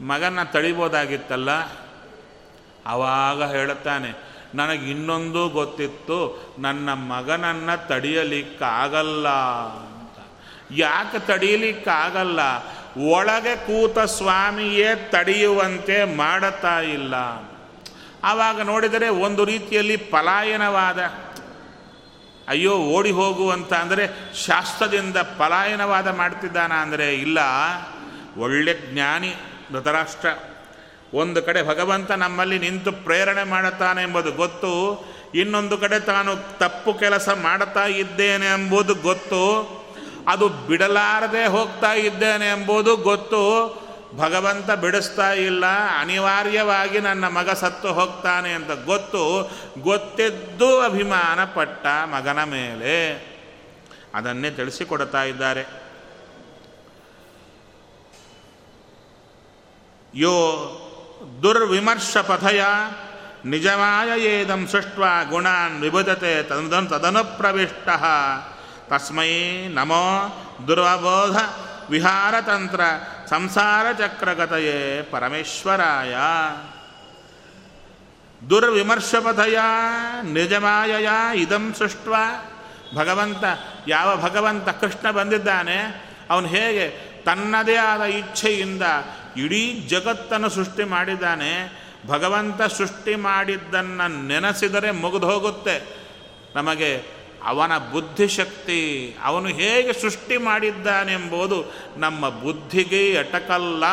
ಮಗನ 0.01 0.43
ತಳಿಬೋದಾಗಿತ್ತಲ್ಲ? 0.43 1.49
ಆವಾಗ 2.85 3.43
ಹೇಳುತ್ತಾನೆ 3.43 4.28
ನನಗೆ 4.55 4.89
ಇನ್ನೊಂದು 4.89 5.49
ಗೊತ್ತಿತ್ತು, 5.49 6.19
ನನ್ನ 6.59 6.93
ಮಗನನ್ನು 6.93 7.87
ತಡೆಯಲಿಕ್ಕಾಗಲ್ಲ 7.87 9.27
ಅಂತ. 9.27 10.17
ಯಾಕೆ 10.71 11.19
ತಡೆಯಲಿಕ್ಕಾಗಲ್ಲ? 11.19 12.39
ಒಳಗೆ 13.09 13.55
ಕೂತ 13.55 13.99
ಸ್ವಾಮಿಯೇ 13.99 14.95
ತಡೆಯುವಂತೆ 14.95 16.03
ಮಾಡುತ್ತಾ 16.03 16.79
ಇಲ್ಲ. 16.79 17.15
ಆವಾಗ 18.23 18.61
ನೋಡಿದರೆ 18.61 19.09
ಒಂದು 19.09 19.45
ರೀತಿಯಲ್ಲಿ 19.45 19.97
ಪಲಾಯನವಾದ, 19.97 20.99
ಅಯ್ಯೋ 22.47 22.75
ಓಡಿ 22.75 23.11
ಹೋಗುವಂತ 23.11 23.73
ಅಂದರೆ 23.73 24.07
ಶಾಸ್ತ್ರದಿಂದ 24.45 25.17
ಪಲಾಯನವಾದ 25.17 26.07
ಮಾಡ್ತಿದ್ದಾನ 26.07 26.73
ಅಂದರೆ 26.73 27.13
ಇಲ್ಲ. 27.13 27.39
ಒಳ್ಳೆ 28.37 28.93
ಜ್ಞಾನಿ, 28.93 29.35
ಧೃತರಾಷ್ಟ್ರ 29.71 30.27
ಒಂದು 31.13 31.43
ಕಡೆ 31.43 31.63
ಭಗವಂತ 31.63 32.11
ನಮ್ಮಲ್ಲಿ 32.11 32.59
ನಿಂತು 32.59 32.91
ಪ್ರೇರಣೆ 32.91 33.43
ಮಾಡುತ್ತಾನೆ 33.43 34.03
ಎಂಬುದು 34.03 34.31
ಗೊತ್ತು. 34.31 35.05
ಇನ್ನೊಂದು 35.35 35.77
ಕಡೆ 35.77 35.99
ತಾನು 35.99 36.35
ತಪ್ಪು 36.35 36.93
ಕೆಲಸ 36.93 37.29
ಮಾಡುತ್ತಾ 37.29 37.85
ಇದ್ದೇನೆ 37.85 38.45
ಎಂಬುದು 38.45 38.95
ಗೊತ್ತು. 38.95 39.69
ಅದು 40.27 40.49
ಬಿಡಲಾರದೆ 40.49 41.45
ಹೋಗ್ತಾ 41.45 41.93
ಇದ್ದೇನೆ 41.93 42.47
ಎಂಬುದು 42.47 42.95
ಗೊತ್ತು. 42.95 43.39
ಭಗವಂತ 44.17 44.71
ಬಿಡಿಸ್ತಾ 44.71 45.31
ಇಲ್ಲ. 45.31 45.63
ಅನಿವಾರ್ಯವಾಗಿ 45.99 46.99
ನನ್ನ 46.99 47.27
ಮಗ 47.27 47.49
ಸತ್ತು 47.49 47.93
ಹೋಗ್ತಾನೆ 47.93 48.53
ಅಂತ 48.53 48.71
ಗೊತ್ತು. 48.85 49.51
ಗೊತ್ತಿದ್ದು 49.81 50.81
ಅಭಿಮಾನ 50.81 51.45
ಪಟ್ಟ 51.45 51.85
ಮಗನ 51.85 52.43
ಮೇಲೆ. 52.43 53.29
ಅದನ್ನೇ 54.15 54.49
ತಿಳಿಸಿಕೊಡ್ತಾ 54.49 55.23
ಇದ್ದಾರೆ. 55.23 55.65
ಯೋ 60.15 60.65
ದುರ್ವಿಮರ್ಶ 61.43 62.17
ಪಥಯ 62.17 62.63
ನಿಜಮಾಯ 63.45 64.19
ಏದಂ 64.19 64.67
ಸೃಷ್ಟ 64.67 64.99
ಗುಣಾನ್ 65.29 65.81
ವಿಭುಜತೆ 65.81 66.43
ತದನು 66.43 66.89
ತದನು 66.89 67.37
ಪ್ರವಿಷ್ಟ 67.37 67.89
ತಸ್ಮೈ 68.89 69.67
ನಮೋ 69.67 70.05
ದುರ್ವಬೋಧ 70.67 71.37
ವಿಹಾರತಂತ್ರ 71.89 72.81
ಸಂಸಾರ 73.29 73.91
ಚಕ್ರಗತಯೇ 73.91 75.01
ಪರಮೇಶ್ವರಾಯ. 75.11 76.15
ದುರ್ವಿಮರ್ಶಪಥಯ 78.49 79.57
ನಿಜಮಾಯಯ 80.23 81.09
ಇದಂ 81.35 81.73
ಸೃಷ್ಟ 81.77 82.07
ಭಗವಂತ, 82.97 83.43
ಯಾವ 83.87 84.21
ಭಗವಂತ 84.21 84.69
ಕೃಷ್ಣ 84.69 85.11
ಬಂದಿದ್ದಾನೆ, 85.11 86.09
ಅವನು 86.29 86.47
ಹೇಗೆ 86.47 87.09
ತನ್ನದೇ 87.23 87.75
ಆದ 87.75 88.01
ಇಚ್ಛೆಯಿಂದ 88.01 88.81
ಇಡೀ 89.35 89.63
ಜಗತ್ತನ್ನು 89.93 90.49
ಸೃಷ್ಟಿ 90.49 90.83
ಮಾಡಿದ್ದಾನೆ. 90.83 91.53
ಭಗವಂತ 92.07 92.61
ಸೃಷ್ಟಿ 92.61 93.15
ಮಾಡಿದ್ದನ್ನು 93.15 94.05
ನೆನೆಸಿದರೆ 94.27 94.91
ಮುಗಿದು 95.03 95.27
ಹೋಗುತ್ತೆ. 95.31 95.75
ನಮಗೆ 96.55 97.19
ಅವನ 97.51 97.73
ಬುದ್ಧಿಶಕ್ತಿ, 97.91 98.79
ಅವನು 99.23 99.47
ಹೇಗೆ 99.47 99.93
ಸೃಷ್ಟಿ 99.93 100.37
ಮಾಡಿದ್ದಾನೆಂಬುದು 100.37 101.59
ನಮ್ಮ 101.97 102.29
ಬುದ್ಧಿಗೆ 102.29 103.03
ಅಟಕಲ್ಲ 103.17 103.83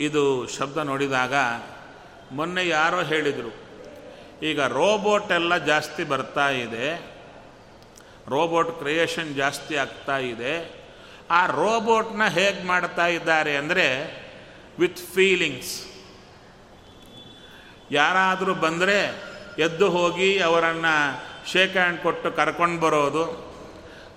ಇದು 0.00 0.22
ಶಬ್ದ 0.56 0.78
ನೋಡಿದಾಗ 0.90 1.34
ಮೊನ್ನೆ 2.32 2.62
ಯಾರೋ 2.68 3.00
ಹೇಳಿದರು, 3.02 3.52
ಈಗ 4.42 4.60
ರೋಬೋಟ್ 4.60 5.32
ಎಲ್ಲ 5.32 5.56
ಜಾಸ್ತಿ 5.56 6.04
ಬರ್ತಾ 6.04 6.48
ಇದೆ, 6.50 6.86
ರೋಬೋಟ್ 8.28 8.72
ಕ್ರಿಯೇಷನ್ 8.80 9.30
ಜಾಸ್ತಿ 9.36 9.76
ಆಗ್ತಾ 9.76 10.18
ಇದೆ 10.18 10.54
ಆ 11.30 11.46
ರೋಬೋಟ್ನ 11.46 12.26
ಹೇಗೆ 12.28 12.66
ಮಾಡ್ತಾ 12.66 13.06
ಇದ್ದಾರೆ 13.06 13.56
ಅಂದರೆ 13.56 14.14
ವಿತ್ 14.78 14.98
ಫೀಲಿಂಗ್ಸ್. 14.98 15.86
ಯಾರಾದರೂ 17.90 18.54
ಬಂದರೆ 18.54 19.22
ಎದ್ದು 19.58 19.90
ಹೋಗಿ 19.90 20.38
ಅವರನ್ನು 20.38 21.24
ಶೇಕ್ 21.52 21.72
ಹ್ಯಾಂಡ್ 21.72 22.00
ಕೊಟ್ಟು 22.00 22.32
ಕರ್ಕೊಂಡು 22.32 22.80
ಬರೋದು. 22.80 23.54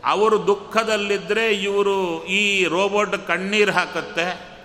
ಅವರು 0.05 0.47
ದುಃಖದಲ್ಲಿದ್ದರೆ 0.47 1.53
ಇವರು 1.53 2.25
ಈ 2.25 2.63
ರೋಬೋಟ್ 2.63 3.27
ಕಣ್ಣೀರು 3.27 3.71
ಹಾಕುತ್ತೆ. 3.71 4.57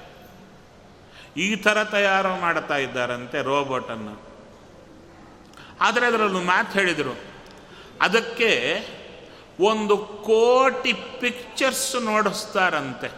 ಈ 1.37 1.57
ಥರ 1.57 1.85
ತಯಾರು 1.85 2.41
ಮಾಡ್ತಾ 2.41 2.77
ಇದ್ದಾರಂತೆ 2.77 3.43
ರೋಬೋಟನ್ನು. 3.43 4.23
ಆದರೆ 5.81 6.07
ಅದರಲ್ಲೊಂದು 6.07 6.47
ಮಾತು 6.47 6.79
ಹೇಳಿದರು. 6.79 7.19
ಅದಕ್ಕೆ 8.01 8.85
ಒಂದು 9.61 9.97
ಕೋಟಿ 9.97 10.93
ಪಿಕ್ಚರ್ಸ್ 10.93 12.03
ನೋಡಿಸ್ತಾರಂತೆ. 12.03 13.09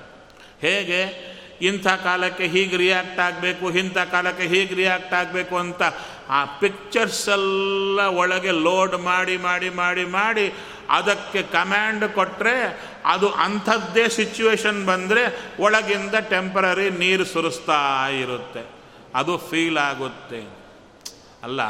ಹೇಗೆ? 0.60 1.34
ಇಂಥ 1.60 1.86
ಕಾಲಕ್ಕೆ 1.86 2.46
ಹೀಗೆ 2.46 2.76
ರಿಯಾಕ್ಟ್ 2.76 3.20
ಆಗಬೇಕು, 3.20 3.70
ಇಂಥ 3.70 3.98
ಕಾಲಕ್ಕೆ 3.98 4.46
ಹೀಗೆ 4.46 4.74
ರಿಯಾಕ್ಟ್ 4.74 5.14
ಆಗಬೇಕು 5.14 5.56
ಅಂತ 5.56 5.82
ಆ 6.28 6.44
ಪಿಕ್ಚರ್ಸ್ 6.44 7.28
ಎಲ್ಲ 7.28 8.00
ಒಳಗೆ 8.00 8.50
ಲೋಡ್ 8.50 8.96
ಮಾಡಿ 8.96 9.36
ಮಾಡಿ 9.36 9.70
ಮಾಡಿ 9.70 10.04
ಮಾಡಿ 10.04 10.54
ಅದಕ್ಕೆ 10.90 11.42
ಕಮ್ಯಾಂಡ್ 11.42 12.08
ಕೊಟ್ಟರೆ 12.08 12.56
ಅದು 13.04 13.28
ಅಂಥದ್ದೇ 13.28 14.08
ಸಿಚುವೇಶನ್ 14.08 14.86
ಬಂದರೆ 14.86 15.22
ಒಳಗಿಂದ 15.60 16.14
ಟೆಂಪ್ರರಿ 16.14 16.90
ನೀರು 16.90 17.24
ಸುರಿಸ್ತಾ 17.24 18.08
ಇರುತ್ತೆ. 18.08 18.66
ಅದು 19.14 19.38
ಫೀಲ್ 19.38 19.78
ಆಗುತ್ತೆ. 19.78 20.40
ಅಲ್ಲ, 21.42 21.60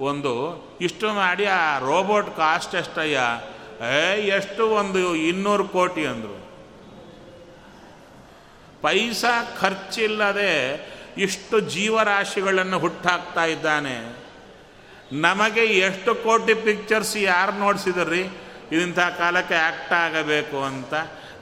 ಒಂದು 0.00 0.32
ಇಷ್ಟು 0.80 1.12
ಮಾಡಿ 1.12 1.46
ಆ 1.46 1.78
ರೋಬೋಟ್ 1.78 2.36
ಕಾಸ್ಟ್ 2.36 2.74
ಎಷ್ಟಯ್ಯ? 2.74 3.20
ಏ, 3.84 4.16
ಎಷ್ಟು 4.26 4.68
ಒಂದು 4.68 5.16
ಇನ್ನೂರು 5.16 5.64
ಕೋಟಿ 5.64 6.06
ಅಂದರು. 6.06 6.46
ಪೈಸಾ 8.82 9.56
ಖರ್ಚಿಲ್ಲದೆ 9.60 10.86
ಇಷ್ಟು 11.18 11.60
ಜೀವರಾಶಿಗಳನ್ನು 11.60 12.78
ಹುಟ್ಟಾಕ್ತಾ 12.78 13.44
ಇದ್ದಾನೆ. 13.44 14.26
ನಮಗೆ 15.12 15.60
ಎಷ್ಟು 15.60 16.14
ಕೋಟಿ 16.14 16.54
ಪಿಕ್ಚರ್ಸ್ 16.54 17.16
ಯಾರು 17.16 17.52
ನೋಡಿಸಿದ್ರಿ? 17.52 18.22
ಇಂಥ 18.82 18.98
ಕಾಲಕ್ಕೆ 18.98 19.54
ಆ್ಯಕ್ಟ್ 19.54 19.92
ಆಗಬೇಕು 19.92 20.64
ಅಂತ 20.64 20.94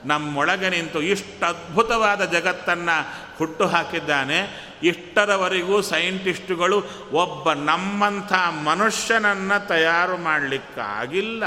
ನಮ್ಮೊಳಗೆ 0.05 0.69
ನಿಂತು 0.69 1.01
ಇಷ್ಟು 1.01 1.45
ಅದ್ಭುತವಾದ 1.45 2.25
ಜಗತ್ತನ್ನು 2.25 3.25
ಹುಟ್ಟು 3.37 3.65
ಹಾಕಿದ್ದಾನೆ. 3.65 4.65
ಇಷ್ಟರವರೆಗೂ 4.83 5.81
ಸೈಂಟಿಸ್ಟುಗಳು 5.81 6.83
ಒಬ್ಬ 7.11 7.53
ನಮ್ಮಂಥ 7.53 8.33
ಮನುಷ್ಯನನ್ನು 8.63 9.67
ತಯಾರು 9.67 10.17
ಮಾಡಲಿಕ್ಕಾಗಿಲ್ಲ. 10.17 11.43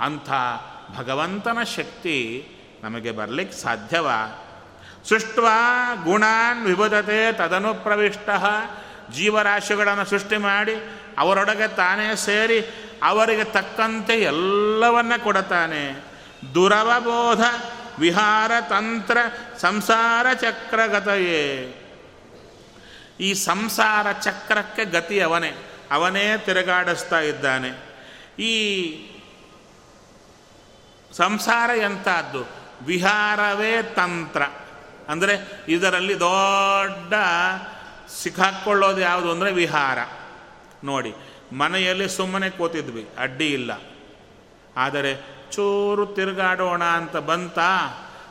ಅಂಥ 0.00 0.30
ಭಗವಂತನ 0.96 1.58
ಶಕ್ತಿ 1.76 2.48
ನಮಗೆ 2.82 3.10
ಬರಲಿಕ್ಕೆ 3.10 3.58
ಸಾಧ್ಯವ. 3.58 4.08
ಸೃಷ್ಟ 5.08 5.38
ಗುಣಾನ್ 6.04 6.66
ವಿಭುಧತೆ 6.66 7.32
ತದನು 7.32 7.74
ಪ್ರವಿಷ್ಟ. 7.74 8.28
ಜೀವರಾಶಿಗಳನ್ನು 9.12 10.04
ಸೃಷ್ಟಿ 10.04 10.36
ಮಾಡಿ 10.36 11.00
ಅವರೊಡಗೆ 11.18 11.68
ತಾನೇ 11.68 12.16
ಸೇರಿ 12.16 12.60
ಅವರಿಗೆ 13.02 13.44
ತಕ್ಕಂತೆ 13.44 14.12
ಎಲ್ಲವನ್ನ 14.12 15.12
ಕೊಡತಾನೆ. 15.22 16.04
ದುರವಬೋಧ 16.54 17.40
ವಿಹಾರ 17.98 18.52
ತಂತ್ರ 18.68 19.18
ಸಂಸಾರ 19.58 20.26
ಚಕ್ರಗತೆಯೇ. 20.32 21.74
ಈ 23.20 23.34
ಸಂಸಾರ 23.34 24.12
ಚಕ್ರಕ್ಕೆ 24.12 24.84
ಗತಿ 24.84 25.20
ಅವನೇ. 25.20 25.52
ಅವನೇ 25.90 26.38
ತಿರುಗಾಡಿಸ್ತಾ 26.38 27.20
ಇದ್ದಾನೆ. 27.20 27.68
ಈ 28.42 28.86
ಸಂಸಾರ 31.12 31.70
ಎಂಥದ್ದು? 31.70 32.42
ವಿಹಾರವೇ 32.86 33.82
ತಂತ್ರ. 33.82 34.42
ಅಂದರೆ 35.08 35.64
ಇದರಲ್ಲಿ 35.68 36.20
ದೊಡ್ಡ 36.20 37.14
ಸಿಕ್ಕಾಕ್ಕೊಳ್ಳೋದು 38.22 39.00
ಯಾವುದು 39.00 39.30
ಅಂದರೆ 39.30 39.52
ವಿಹಾರ. 39.52 39.98
ನೋಡಿ, 40.84 41.14
ಮನೆಯಲ್ಲಿ 41.52 42.08
ಸುಮ್ಮನೆ 42.08 42.50
ಕೂತಿದ್ವಿ, 42.50 43.08
ಅಡ್ಡಿ 43.18 43.52
ಇಲ್ಲ. 43.52 43.80
ಆದರೆ 44.76 45.12
ಚೂರು 45.52 46.06
ತಿರುಗಾಡೋಣ 46.06 46.84
ಅಂತ 46.84 47.16
ಬಂತ, 47.16 47.58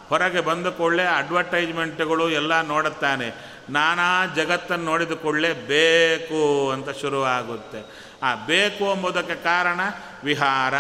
ಹೊರಗೆ 0.09 0.41
ಬಂದ 0.41 0.67
ಕೂಡಲೇ 0.67 1.05
ಅಡ್ವರ್ಟೈಸ್ಮೆಂಟ್ಗಳು 1.05 2.29
ಎಲ್ಲ 2.29 2.61
ನೋಡುತ್ತಾನೆ. 2.61 3.33
ನಾನಾ 3.69 4.25
ಜಗತ್ತನ್ನು 4.25 4.85
ನೋಡಿದ 4.85 5.11
ಕೂಡಲೇ 5.11 5.53
ಬೇಕು 5.53 6.71
ಅಂತ 6.71 6.89
ಶುರುವಾಗುತ್ತೆ. 6.89 7.79
ಆ 8.23 8.35
ಬೇಕು 8.35 8.83
ಎಂಬುದಕ್ಕೆ 8.93 9.35
ಕಾರಣ 9.35 9.79
ವಿಹಾರ. 10.23 10.73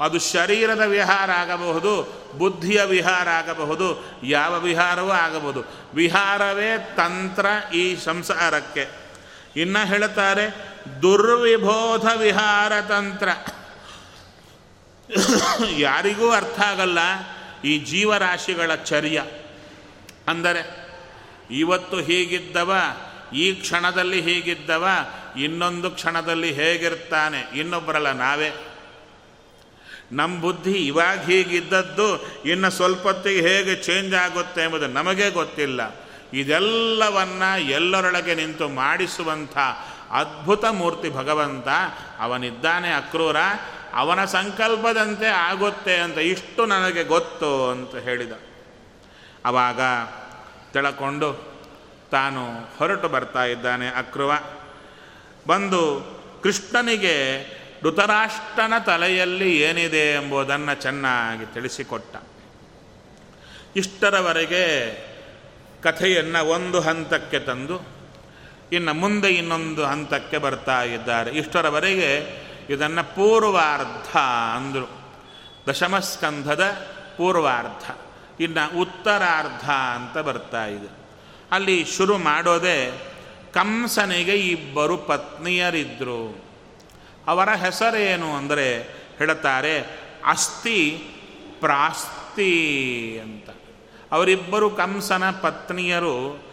ಅದು 0.00 0.18
ಶರೀರದ 0.18 0.80
ವಿಹಾರ 0.80 1.30
ಆಗಬಹುದು, 1.30 2.24
ಬುದ್ಧಿಯ 2.38 2.82
ವಿಹಾರ 2.84 3.28
ಆಗಬಹುದು, 3.28 4.04
ಯಾವ 4.24 4.60
ವಿಹಾರವೂ 4.60 5.10
ಆಗಬಹುದು. 5.10 5.64
ವಿಹಾರವೇ 5.94 6.94
ತಂತ್ರ 6.96 7.74
ಈ 7.74 7.96
ಸಂಸಾರಕ್ಕೆ. 7.96 8.88
ಇನ್ನು 9.56 9.86
ಹೇಳುತ್ತಾರೆ 9.86 10.74
ದುರ್ವಿಬೋಧ 11.02 12.06
ವಿಹಾರ 12.16 12.80
ತಂತ್ರ. 12.80 13.28
ಯಾರಿಗೂ 15.70 16.30
ಅರ್ಥ 16.30 16.60
ಆಗಲ್ಲ 16.60 16.98
ಈ 17.64 17.78
ಜೀವರಾಶಿಗಳ 17.78 18.74
ಚರ್ಯ. 18.74 19.22
ಅಂದರೆ, 20.28 20.84
ಇವತ್ತು 21.50 21.96
ಹೀಗಿದ್ದವ, 21.96 22.76
ಈ 23.34 23.52
ಕ್ಷಣದಲ್ಲಿ 23.52 24.20
ಹೀಗಿದ್ದವ, 24.20 24.88
ಇನ್ನೊಂದು 25.38 25.90
ಕ್ಷಣದಲ್ಲಿ 25.90 26.52
ಹೇಗಿರ್ತಾನೆ, 26.52 27.58
ಇನ್ನೊಬ್ಬರಲ್ಲ 27.58 28.12
ನಾವೇ. 28.12 28.73
ನಮ್ಮ 30.12 30.40
ಬುದ್ಧಿ 30.40 30.86
ಇವಾಗ 30.86 31.18
ಹೀಗಿದ್ದದ್ದು 31.18 32.26
ಇನ್ನು 32.44 32.70
ಸ್ವಲ್ಪ 32.70 33.02
ಹೊತ್ತಿಗೆ 33.02 33.40
ಹೇಗೆ 33.40 33.76
ಚೇಂಜ್ 33.76 34.14
ಆಗುತ್ತೆ 34.14 34.62
ಎಂಬುದು 34.62 34.86
ನಮಗೆ 34.86 35.30
ಗೊತ್ತಿಲ್ಲ. 35.30 35.96
ಇದೆಲ್ಲವನ್ನು 36.32 37.60
ಎಲ್ಲರೊಳಗೆ 37.60 38.34
ನಿಂತು 38.34 38.68
ಮಾಡಿಸುವಂಥ 38.68 39.58
ಅದ್ಭುತ 40.10 40.64
ಮೂರ್ತಿ 40.64 41.10
ಭಗವಂತ, 41.10 41.68
ಅವನಿದ್ದಾನೆ 42.18 42.92
ಅಕ್ರೂರ, 42.92 43.36
ಅವನ 43.94 44.24
ಸಂಕಲ್ಪದಂತೆ 44.24 45.26
ಆಗುತ್ತೆ 45.26 45.96
ಅಂತ 45.96 46.18
ಇಷ್ಟು 46.18 46.66
ನನಗೆ 46.66 47.04
ಗೊತ್ತು 47.04 47.70
ಅಂತ 47.70 47.96
ಹೇಳಿದ. 47.96 48.32
ಆವಾಗ 49.44 49.80
ತಿಳ್ಕೊಂಡು 50.72 51.54
ತಾನು 52.10 52.76
ಹೊರಟು 52.78 53.08
ಬರ್ತಾ 53.08 53.44
ಇದ್ದಾನೆ 53.44 53.88
ಅಕ್ರೂವ 53.88 54.32
ಬಂದು 55.46 56.14
ಕೃಷ್ಣನಿಗೆ 56.42 57.14
ಋತರಾಷ್ಟ್ರನ 57.84 58.72
ತಲೆಯಲ್ಲಿ 58.86 59.60
ಏನಿದೆ 59.60 60.14
ಎಂಬುದನ್ನು 60.14 60.74
ಚೆನ್ನಾಗಿ 60.82 61.54
ತಿಳಿಸಿಕೊಟ್ಟ. 61.54 62.16
ಇಷ್ಟರವರೆಗೆ 63.76 64.64
ಕಥೆಯನ್ನು 65.82 66.44
ಒಂದು 66.44 66.80
ಹಂತಕ್ಕೆ 66.80 67.38
ತಂದು, 67.38 67.76
ಇನ್ನು 68.72 68.94
ಮುಂದೆ 68.94 69.30
ಇನ್ನೊಂದು 69.30 69.84
ಹಂತಕ್ಕೆ 69.84 70.38
ಬರ್ತಾ 70.38 70.82
ಇದ್ದಾರೆ. 70.82 71.30
ಇಷ್ಟರವರೆಗೆ 71.30 72.10
ಇದನ್ನು 72.70 73.14
ಪೂರ್ವಾರ್ಧ 73.14 74.16
ಅಂದರು. 74.56 74.88
ದಶಮಸ್ಕಂಧದ 75.68 76.64
ಪೂರ್ವಾರ್ಧ, 77.16 77.84
ಇನ್ನು 78.40 78.80
ಉತ್ತರಾರ್ಧ 78.80 79.70
ಅಂತ 79.70 80.18
ಬರ್ತಾ 80.18 80.66
ಇದೆ. 80.66 80.90
ಅಲ್ಲಿ 81.50 81.84
ಶುರು 81.84 82.18
ಮಾಡೋದೇ 82.18 82.78
ಕಂಸನಿಗೆ 83.54 84.36
ಇಬ್ಬರು 84.36 84.96
ಪತ್ನಿಯರಿದ್ದರು 84.96 86.44
ಅವರ 87.26 87.48
ಹೆಸರೇನು 87.50 88.36
ಅಂದರೆ 88.36 88.82
ಹೇಳುತ್ತಾರೆ, 89.18 89.80
ಅಸ್ಥಿ 90.26 90.90
ಪ್ರಾಸ್ತಿ 91.60 92.52
ಅಂತ. 93.22 93.50
ಅವರಿಬ್ಬರು 94.12 94.70
ಕಂಸನ 94.70 95.30
ಪತ್ನಿಯರು 95.30 96.44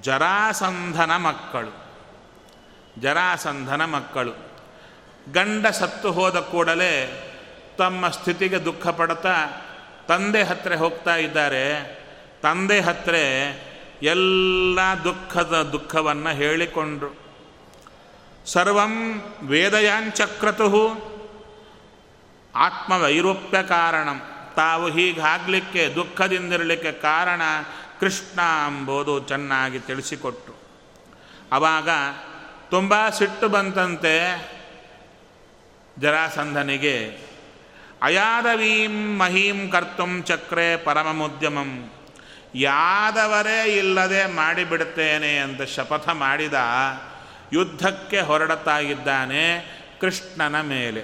ಜರಾಸಂಧನ 0.00 1.16
ಮಕ್ಕಳು. 1.16 1.86
ಜರಾಸಂಧನ 3.00 3.84
ಮಕ್ಕಳು. 3.84 4.32
ಗಂಡ 5.32 5.66
ಸತ್ತು 5.66 6.12
ಹೋದ 6.12 6.36
ಕೂಡಲೇ 6.40 7.22
ತಮ್ಮ 7.78 8.08
ಸ್ಥಿತಿಗೆ 8.08 8.64
ದುಃಖ 8.64 8.88
ಪಡ್ತಾ 8.88 9.46
ತಂದೆ 10.08 10.42
ಹತ್ತಿರ 10.42 10.76
ಹೋಗ್ತಾ 10.76 11.16
ಇದ್ದಾರೆ. 11.16 11.98
ತಂದೆ 12.42 12.80
ಹತ್ತಿರ 12.80 13.14
ಎಲ್ಲ 14.02 14.78
ದುಃಖದ 15.04 15.68
ದುಃಖವನ್ನು 15.72 16.30
ಹೇಳಿಕೊಂಡ್ರು. 16.30 17.25
ಸರ್ವಂ 18.46 19.22
ವೇದಯಾಂಚಕ್ರತು 19.42 20.72
ಆತ್ಮವೈರೂಪ್ಯ 22.54 23.62
ಕಾರಣಂ. 23.62 24.22
ತಾವು 24.56 24.90
ಹೀಗಾಗಲಿಕ್ಕೆ, 24.90 25.94
ದುಃಖದಿಂದಿರಲಿಕ್ಕೆ 25.94 26.92
ಕಾರಣ 26.92 27.42
ಕೃಷ್ಣ 28.00 28.40
ಎಂಬುದು 28.68 29.20
ಚೆನ್ನಾಗಿ 29.20 29.78
ತಿಳಿಸಿಕೊಟ್ರು 29.78 30.54
ಆವಾಗ 31.52 31.88
ತುಂಬ 32.70 33.08
ಸಿಟ್ಟು 33.08 33.48
ಬಂತಂತೆ 33.48 34.14
ಜರಾಸಂಧನಿಗೆ. 35.98 37.18
ಅಯಾದವೀಂ 38.02 39.18
ಮಹೀಂ 39.18 39.70
ಕರ್ತುಂ 39.70 40.22
ಚಕ್ರೆ 40.22 40.76
ಪರಮಮುದ್ಯಮಂ. 40.76 41.92
ಯಾದವರೇ 42.54 43.64
ಇಲ್ಲದೆ 43.64 44.26
ಮಾಡಿಬಿಡುತ್ತೇನೆ 44.26 45.38
ಅಂತ 45.38 45.62
ಶಪಥ 45.62 46.08
ಮಾಡಿದ 46.08 46.54
ಯುದ್ಧಕ್ಕೆ 47.52 48.20
ಹೊರಡುತ್ತಾ 48.20 48.78
ಇದ್ದಾನೆ 48.78 49.42
ಕೃಷ್ಣನ 50.00 50.60
ಮೇಲೆ. 50.60 51.02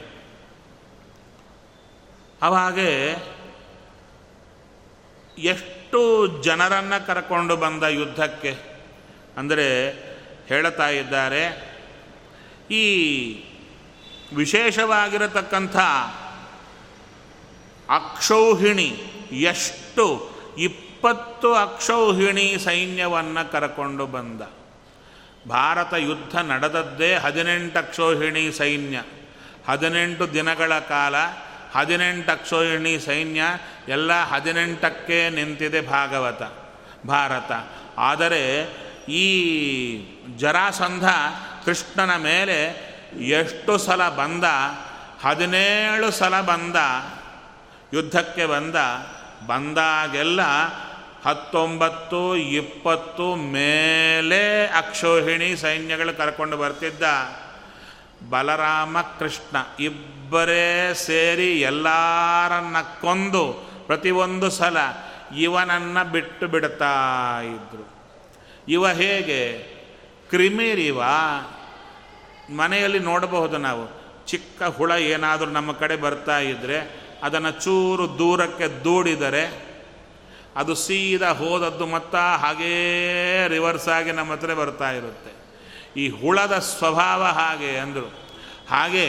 ಅವಾಗೆ 2.43 2.91
ಎಷ್ಟು 5.39 6.27
ಜನರನ್ನು 6.43 7.07
ಕರ್ಕೊಂಡು 7.07 7.57
ಬಂದ 7.57 7.83
ಯುದ್ಧಕ್ಕೆ? 7.83 8.53
ಅಂದರೆ 9.37 9.91
ಹೇಳ್ತಾ 10.47 10.89
ಇದ್ದಾರೆ, 10.89 11.45
ಈ 12.71 12.85
ವಿಶೇಷವಾಗಿರತಕ್ಕಂಥ 14.37 15.77
ಅಕ್ಷೌಹಿಣಿ, 17.89 18.91
ಎಷ್ಟು 19.33 20.07
ಇಪ್ಪತ್ತು 20.59 21.55
ಅಕ್ಷೌಹಿಣಿ 21.55 22.57
ಸೈನ್ಯವನ್ನು 22.65 23.53
ಕರ್ಕೊಂಡು 23.53 24.07
ಬಂದ. 24.07 24.43
ಭಾರತ 25.49 25.93
ಯುದ್ಧ 25.93 26.37
ನಡೆದದ್ದೇ 26.37 27.15
ಹದಿನೆಂಟು 27.15 27.79
ಅಕ್ಷೋಹಿಣಿ 27.79 28.53
ಸೈನ್ಯ. 28.53 29.03
ಹದಿನೆಂಟು 29.69 30.33
ದಿನಗಳ 30.35 30.79
ಕಾಲ 30.79 31.15
ಹದಿನೆಂಟು 31.75 32.33
ಅಕ್ಷೋಹಿಣಿ 32.33 32.99
ಸೈನ್ಯ 32.99 33.43
ಎಲ್ಲ 33.89 34.23
ಹದಿನೆಂಟಕ್ಕೆ 34.23 35.31
ನಿಂತಿದೆ 35.31 35.81
ಭಾಗವತ, 35.81 36.43
ಭಾರತ. 37.07 37.53
ಆದರೆ 37.99 38.43
ಈ 39.09 39.27
ಜರಾಸಂಧ 40.37 41.09
ಕೃಷ್ಣನ 41.65 42.17
ಮೇಲೆ 42.17 42.59
ಎಷ್ಟು 43.29 43.79
ಸಲ 43.79 44.09
ಬಂದ, 44.09 44.45
ಹದಿನೇಳು 45.27 46.11
ಸಲ 46.11 46.41
ಬಂದ, 46.41 46.77
ಯುದ್ಧಕ್ಕೆ 47.95 48.47
ಬಂದ, 48.47 48.77
ಬಂದಾಗೆಲ್ಲ 49.47 50.41
ಹತ್ತೊಂಬತ್ತು, 51.25 52.37
ಇಪ್ಪತ್ತು 52.37 53.35
ಮೇಲೆ 53.35 54.67
ಅಕ್ಷೋಹಿಣಿ 54.67 55.57
ಸೈನ್ಯಗಳು 55.57 56.17
ಕರ್ಕೊಂಡು 56.17 56.57
ಬರ್ತಿದ್ದ 56.57 57.03
ಬಲರಾಮ 58.31 59.01
ಕೃಷ್ಣ. 59.19 59.57
ಇಬ್ಬರೇ 59.81 60.95
ಸೇರಿ 60.95 61.61
ಎಲ್ಲರನ್ನ 61.61 62.77
ಕೊಂದು 63.01 63.53
ಪ್ರತಿಯೊಂದು 63.87 64.51
ಸಲ 64.51 64.77
ಇವನನ್ನು 65.39 66.13
ಬಿಟ್ಟು 66.13 66.49
ಬಿಡ್ತಾ 66.49 66.95
ಇದ್ರು. 67.41 67.95
ಇವ 68.69 68.89
ಹೇಗೆ? 68.89 69.53
ಕ್ರಿಮಿರಿವ 70.31 71.03
ಮನೆಯಲ್ಲಿ 72.57 72.99
ನೋಡಬಹುದು 72.99 73.59
ನಾವು. 73.59 74.03
ಚಿಕ್ಕ 74.27 74.63
ಹುಳ 74.63 74.91
ಏನಾದರೂ 74.91 75.51
ನಮ್ಮ 75.51 75.73
ಕಡೆ 75.73 75.97
ಬರ್ತಾ 75.97 76.39
ಇದ್ದರೆ 76.39 77.01
ಅದನ್ನು 77.23 77.51
ಚೂರು 77.51 78.19
ದೂರಕ್ಕೆ 78.19 78.85
ದೂಡಿದರೆ 78.85 79.72
ಅದು 80.57 80.75
ಸೀದಾ 80.75 81.29
ಹೋದದ್ದು 81.29 81.87
ಮತ್ತ 81.87 82.15
ಹಾಗೇ 82.15 83.45
ರಿವರ್ಸ್ 83.49 83.89
ಆಗಿ 83.89 84.13
ನಮ್ಮ 84.13 84.33
ಹತ್ರ 84.33 84.55
ಬರ್ತಾ 84.55 84.91
ಇರುತ್ತೆ. 84.91 85.33
ಈ 86.01 86.09
ಹುಳದ 86.09 86.59
ಸ್ವಭಾವ 86.59 87.23
ಹಾಗೆ 87.23 87.79
ಅಂದರು. 87.79 88.23
ಹಾಗೆ 88.71 89.05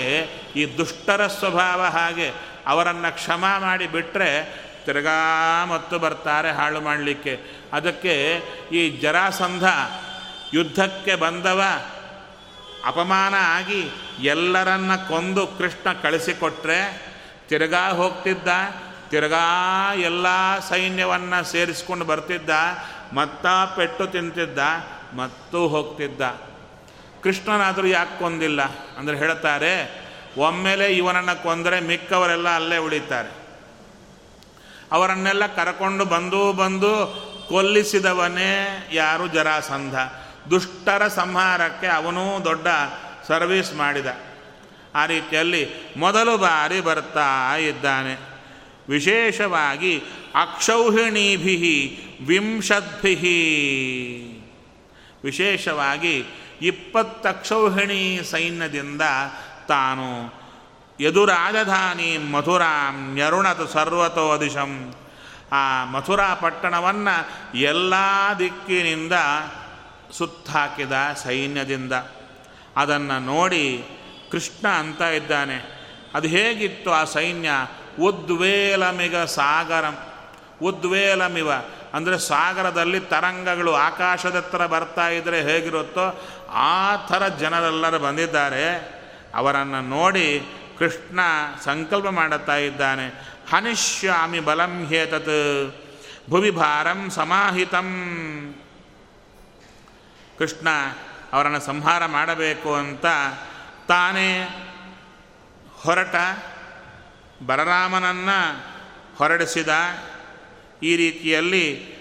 ಈ 0.56 0.78
ದುಷ್ಟರ 0.78 1.28
ಸ್ವಭಾವ 1.28 1.82
ಹಾಗೆ. 1.82 2.32
ಅವರನ್ನು 2.68 3.16
ಕ್ಷಮ 3.16 3.46
ಮಾಡಿ 3.60 3.88
ಬಿಟ್ಟರೆ 3.88 4.64
ತಿರುಗಾ 4.86 5.66
ಮತ್ತು 5.66 6.00
ಬರ್ತಾರೆ 6.00 6.52
ಹಾಳು 6.52 6.82
ಮಾಡಲಿಕ್ಕೆ. 6.82 7.40
ಅದಕ್ಕೆ 7.74 8.42
ಈ 8.72 8.90
ಜರಾಸಂಧ 8.90 9.64
ಯುದ್ಧಕ್ಕೆ 10.54 11.16
ಬಂದವ 11.16 11.62
ಅಪಮಾನ 12.86 13.34
ಆಗಿ 13.40 13.90
ಎಲ್ಲರನ್ನ 14.24 14.96
ಕೊಂದು 14.96 15.48
ಕೃಷ್ಣ 15.48 15.94
ಕಳಿಸಿಕೊಟ್ರೆ 15.94 17.08
ತಿರುಗಾ 17.50 17.90
ಹೋಗ್ತಿದ್ದ. 17.90 18.48
ತಿರ್ಗಾ 19.10 19.94
ಎಲ್ಲ 19.94 20.60
ಸೈನ್ಯವನ್ನು 20.60 21.44
ಸೇರಿಸ್ಕೊಂಡು 21.44 22.06
ಬರ್ತಿದ್ದ, 22.06 22.50
ಮತ್ತ 23.14 23.46
ಪೆಟ್ಟು 23.76 24.08
ತಿಂತಿದ್ದ, 24.08 24.60
ಮತ್ತು 25.14 25.68
ಹೋಗ್ತಿದ್ದ. 25.68 26.22
ಕೃಷ್ಣನಾದರೂ 27.24 27.88
ಯಾಕೆ 27.88 28.20
ಕೊಂದಿಲ್ಲ? 28.20 28.62
ಅಂದರೆ 28.98 29.18
ಹೇಳ್ತಾರೆ, 29.18 30.04
ಒಮ್ಮೆಲೆ 30.38 30.94
ಇವನನ್ನು 30.94 31.44
ಕೊಂದರೆ 31.44 31.80
ಮಿಕ್ಕವರೆಲ್ಲ 31.80 32.50
ಅಲ್ಲೇ 32.50 32.78
ಉಳಿತಾರೆ. 32.78 33.44
ಅವರನ್ನೆಲ್ಲ 34.92 35.46
ಕರಕೊಂಡು 35.46 36.06
ಬಂದು 36.06 36.54
ಬಂದು 36.54 37.24
ಕೊಲ್ಲಿಸಿದವನೇ 37.50 38.90
ಯಾರು? 38.94 39.28
ಜರಾಸಂಧ. 39.28 39.96
ದುಷ್ಟರ 40.50 41.08
ಸಂಹಾರಕ್ಕೆ 41.08 41.88
ಅವನೂ 41.88 42.44
ದೊಡ್ಡ 42.44 42.68
ಸರ್ವೀಸ್ 43.28 43.74
ಮಾಡಿದ. 43.74 44.08
ಆ 44.96 45.06
ರೀತಿಯಲ್ಲಿ 45.06 45.70
ಮೊದಲು 45.98 46.38
ಬಾರಿ 46.38 46.82
ಬರ್ತಾ 46.82 47.56
ಇದ್ದಾನೆ. 47.56 48.33
ವಿಶೇಷವಾಗಿ 48.90 50.02
ಅಕ್ಷೌಹಿಣೀಭಿ 50.36 52.00
ವಿಂಶದ್ಭಿ. 52.28 53.16
ವಿಶೇಷವಾಗಿ 55.24 56.26
ಇಪ್ಪತ್ತಕ್ಷೌಹಿಣಿ 56.62 58.20
ಸೈನ್ಯದಿಂದ 58.32 59.02
ತಾನು 59.68 60.34
ಯದುರಾಜಧಾನಿ 61.00 62.18
ಮಥುರಾಂ 62.18 63.14
ನ್ಯರುಣತು 63.14 63.68
ಸರ್ವತೋ 63.68 64.42
ದಿಶಂ 64.42 64.96
ಆ 65.52 65.86
ಮಥುರಾ 65.86 66.34
ಪಟ್ಟಣವನ್ನು 66.34 67.58
ಎಲ್ಲ 67.58 67.94
ದಿಕ್ಕಿನಿಂದ 68.40 69.14
ಸುತ್ತಾಕಿದ 70.12 70.92
ಸೈನ್ಯದಿಂದ. 71.24 71.94
ಅದನ್ನು 72.78 73.20
ನೋಡಿ 73.20 73.84
ಕೃಷ್ಣ 74.32 74.68
ಅಂತ 74.68 75.02
ಇದ್ದಾನೆ. 75.02 75.84
ಅದು 76.14 76.28
ಹೇಗಿತ್ತು 76.28 76.92
ಆ 76.92 77.04
ಸೈನ್ಯ? 77.04 77.50
ಉದ್ವೇಲಮಿಗ 78.00 79.18
ಸಾಗರಂ. 79.18 79.98
ಉದ್ವೇಲಮಿವ 80.62 81.52
ಅಂದರೆ 81.94 82.20
ಸಾಗರದಲ್ಲಿ 82.20 83.00
ತರಂಗಗಳು 83.00 83.74
ಆಕಾಶದತ್ತರ 83.74 84.66
ಬರ್ತಾ 84.66 85.08
ಇದ್ದರೆ 85.08 85.42
ಹೇಗಿರುತ್ತೋ 85.42 86.30
ಆ 86.50 86.96
ಥರ 86.96 87.28
ಜನರೆಲ್ಲರೂ 87.28 88.00
ಬಂದಿದ್ದಾರೆ. 88.00 88.76
ಅವರನ್ನು 89.36 89.82
ನೋಡಿ 89.82 90.46
ಕೃಷ್ಣ 90.80 91.20
ಸಂಕಲ್ಪ 91.64 92.08
ಮಾಡುತ್ತಾ 92.08 92.56
ಇದ್ದಾನೆ. 92.56 93.08
ಹನಿಷ್ಯಾಮಿ 93.50 94.40
ಬಲಂ 94.40 94.86
ಹೇತತ್. 94.86 95.76
ಭುವಿ 96.30 96.52
ಭಾರಂ 96.52 97.10
ಸಮಾಹಿತಂ. 97.10 97.90
ಕೃಷ್ಣ 100.38 100.68
ಅವರನ್ನು 101.34 101.60
ಸಂಹಾರ 101.60 102.06
ಮಾಡಬೇಕು 102.06 102.76
ಅಂತ 102.76 103.06
ತಾನೇ 103.88 104.44
ಹೊರಟ. 105.82 106.16
ಬಲರಾಮನನ್ನು 107.46 108.74
ಹೊರಡಿಸಿದ 109.18 109.68
ಈ 110.84 110.96
ರೀತಿಯಲ್ಲಿ 110.96 111.94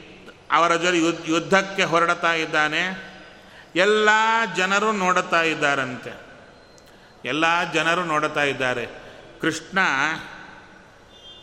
ಅವರ 0.52 0.76
ಜೊತೆ 0.76 0.98
ಯುದ್ಧ, 0.98 1.30
ಯುದ್ಧಕ್ಕೆ 1.30 1.84
ಹೊರಡ್ತಾ 1.84 2.32
ಇದ್ದಾನೆ. 2.32 3.12
ಎಲ್ಲ 3.76 4.08
ಜನರು 4.56 4.92
ನೋಡುತ್ತಾ 4.92 5.42
ಇದ್ದಾರಂತೆ. 5.42 6.12
ಎಲ್ಲ 7.24 7.72
ಜನರು 7.72 8.04
ನೋಡುತ್ತಾ 8.04 8.42
ಇದ್ದಾರೆ. 8.42 8.88
ಕೃಷ್ಣ 9.40 9.78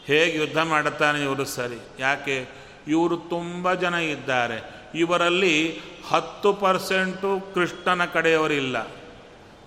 ಹೇಗೆ 0.05 0.37
ಯುದ್ಧ 0.37 0.57
ಮಾಡುತ್ತಾನೆ 0.57 1.23
ಇವರು 1.23 1.45
ಸರಿ. 1.45 1.77
ಯಾಕೆ? 1.99 2.47
ಇವರು 2.87 3.17
ತುಂಬ 3.17 3.73
ಜನ 3.73 3.93
ಇದ್ದಾರೆ. 3.93 4.89
ಇವರಲ್ಲಿ 4.95 5.81
ಹತ್ತು 6.09 6.53
ಪರ್ಸೆಂಟು 6.53 7.53
ಕೃಷ್ಣನ 7.53 8.05
ಕಡೆಯವರಿಲ್ಲ. 8.05 8.87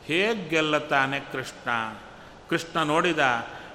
ಹೇಗೆ 0.05 0.49
ಗೆಲ್ಲುತ್ತಾನೆ 0.49 1.21
ಕೃಷ್ಣ? 1.21 1.71
ಕೃಷ್ಣ 2.51 2.83
ನೋಡಿದ 2.83 3.19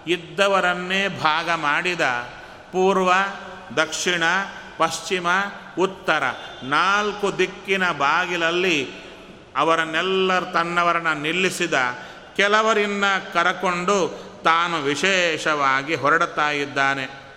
ಇದ್ದವರನ್ನೇ 0.08 1.08
ಭಾಗ 1.08 1.50
ಮಾಡಿದ 1.50 2.02
ಪೂರ್ವ, 2.72 3.14
ದಕ್ಷಿಣ, 3.78 4.24
ಪಶ್ಚಿಮ, 4.78 5.28
ಉತ್ತರ 5.80 6.24
ನಾಲ್ಕು 6.64 7.38
ದಿಕ್ಕಿನ 7.38 7.92
ಬಾಗಿಲಲ್ಲಿ 7.92 8.92
ಅವರನ್ನೆಲ್ಲರ 9.58 10.44
ತನ್ನವರನ್ನ 10.44 11.14
ನಿಲ್ಲಿಸಿದ 11.14 11.74
ಕೆಲವರಿಂದ 12.36 13.04
ಕರಕೊಂಡು 13.34 14.28
ತಾನು 14.44 14.78
ವಿಶೇಷವಾಗಿ 14.82 15.96
ಹೊರಡುತ್ತಾ 15.96 16.50
ಇದ್ದಾನೆ. 16.50 17.28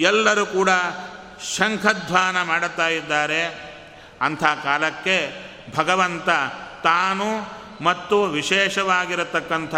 ಎಲ್ಲರೂ 0.00 0.46
ಕೂಡ 0.46 0.68
ಶಂಖಧ್ವಾನ 1.56 2.42
ಮಾಡುತ್ತಾ 2.42 2.88
ಇದ್ದಾರೆ. 2.88 3.72
ಅಂಥ 4.20 4.44
ಕಾಲಕ್ಕೆ 4.44 5.46
ಭಗವಂತ 5.76 6.28
ತಾನು 6.84 7.61
ಮತ್ತು 7.82 8.22
ವಿಶೇಷವಾಗಿರತಕ್ಕಂಥ 8.22 9.74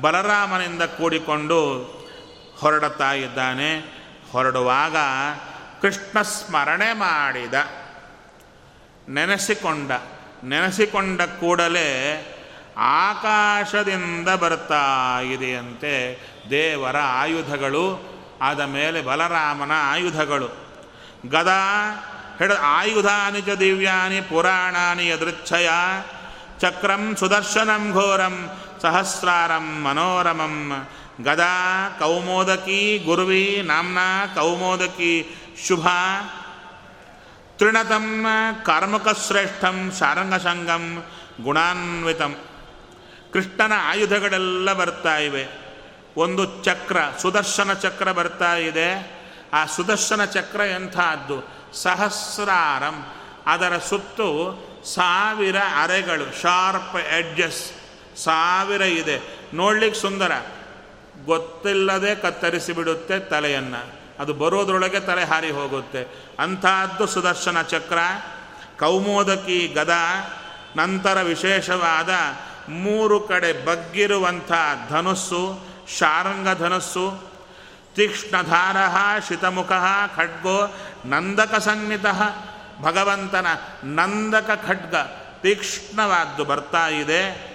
ಬಲರಾಮನಿಂದ 0.00 0.82
ಕೂಡಿಕೊಂಡು 0.82 1.84
ಹೊರಡುತ್ತಾ 2.58 3.12
ಇದ್ದಾನೆ. 3.12 3.78
ಹೊರಡುವಾಗ 4.32 4.96
ಕೃಷ್ಣ 5.82 6.22
ಸ್ಮರಣೆ 6.22 6.92
ಮಾಡಿದ. 6.92 7.54
ನೆನೆಸಿಕೊಂಡ. 9.08 9.90
ನೆನೆಸಿಕೊಂಡ 10.44 11.22
ಕೂಡಲೇ 11.22 12.24
ಆಕಾಶದಿಂದ 12.78 14.28
ಬರ್ತಾ 14.28 15.20
ಇದೆಯಂತೆ 15.20 16.20
ದೇವರ 16.50 16.96
ಆಯುಧಗಳು, 16.96 18.14
ಆದ 18.42 18.60
ಮೇಲೆ 18.60 19.02
ಬಲರಾಮನ 19.02 19.72
ಆಯುಧಗಳು. 19.74 20.68
ಗದಾ 21.28 21.94
ಹಿಡ 22.38 22.52
ಆಯುಧಾನಿ 22.62 23.40
ಚ 23.40 23.48
ದಿವ್ಯಾನಿ 23.48 24.20
ಪುರಾಣಾನಿ 24.20 25.08
ಯದೃಚ್ಛಯ 25.08 25.68
ಚಕ್ರಂ 26.60 27.16
ಸುದರ್ಶನಂ 27.16 27.92
ಘೋರಂ 27.92 28.50
ಸಹಸ್ರಾರಂ 28.82 29.82
ಮನೋರಮಂ 29.82 30.88
ಗದಾ 31.24 31.88
ಕೌಮೋದಕಿ 31.98 32.98
ಗುರುವಿ 32.98 33.62
ನಾಮ್ನಾ 33.64 34.26
ಕೌಮೋದಕಿ 34.26 35.36
ಶುಭ 35.66 35.86
ತೃಣತಂ 37.56 38.26
ಕಾರ್ಮಕಶ್ರೇಷ್ಠಂ 38.66 39.92
ಶಾರಂಗಸಂಗಂ 39.98 41.04
ಗುಣಾನ್ವಿತಂ 41.42 42.36
ಕೃಷ್ಣನ 43.32 43.72
ಆಯುಧಗಳೆಲ್ಲ 43.84 44.72
ಬರ್ತಾ 44.72 45.18
ಇವೆ। 45.18 45.48
ಒಂದು 46.16 46.64
ಚಕ್ರ, 46.64 46.96
ಸುದರ್ಶನ 47.22 47.72
ಚಕ್ರ 47.72 48.12
ಬರ್ತಾ 48.12 48.54
ಇದೆ। 48.54 49.18
ಆ 49.52 49.66
ಸುದರ್ಶನ 49.66 50.24
ಚಕ್ರ 50.24 50.60
ಎಂಥದ್ದು? 50.60 51.48
ಸಹಸ್ರಾರಂ. 51.82 53.06
ಅದರ 53.46 53.78
ಸುತ್ತು 53.78 54.28
ಸಾವಿರ 54.94 55.56
ಅರೆಗಳು, 55.82 56.40
ಶಾರ್ಪ್ 56.40 56.96
ಎಡ್ಜಸ್, 56.96 57.70
ಸಾವಿರ 58.18 58.82
ಇದೆ. 58.82 59.20
ನೋಡ್ಲಿಕ್ಕೆ 59.54 60.00
ಸುಂದರ. 60.00 60.32
ಗೊತ್ತಿಲ್ಲದೆ 61.24 62.14
ಕತ್ತರಿಸಿ 62.14 62.72
ಬಿಡುತ್ತೆ 62.72 63.18
ತಲೆಯನ್ನು. 63.18 63.98
ಅದು 64.18 64.34
ಬರೋದ್ರೊಳಗೆ 64.34 65.00
ತಲೆ 65.00 65.24
ಹಾರಿ 65.24 65.50
ಹೋಗುತ್ತೆ. 65.50 66.26
ಅಂಥದ್ದು 66.38 67.06
ಸುದರ್ಶನ 67.06 67.62
ಚಕ್ರ. 67.62 67.98
ಕೌಮೋದಕಿ 68.78 69.68
ಗದ. 69.68 69.92
ನಂತರ 70.76 71.22
ವಿಶೇಷವಾದ 71.22 72.10
ಮೂರು 72.68 73.20
ಕಡೆ 73.20 73.64
ಬಗ್ಗಿರುವಂಥ 73.64 74.52
ಧನುಸ್ಸು, 74.88 75.68
ಶಾರಂಗ 75.98 76.58
ಧನುಸ್ಸು. 76.58 77.32
ತೀಕ್ಷ್ಣಧಾರ, 77.94 78.76
ಶಿತಮುಖ, 79.28 79.72
ಖಡ್ಗೋ, 80.16 80.76
ನಂದಕ 81.04 81.54
ಸಂಹಿತ 81.54 82.06
ಭಗವಂತನ 82.82 83.46
ನಂದಕ 83.84 84.50
ಖಡ್ಗ 84.66 84.94
ತೀಕ್ಷ್ಣವಾದ್ದು 85.42 86.44
ಬರ್ತಾ 86.44 86.88
ಇದೆ. 86.88 87.48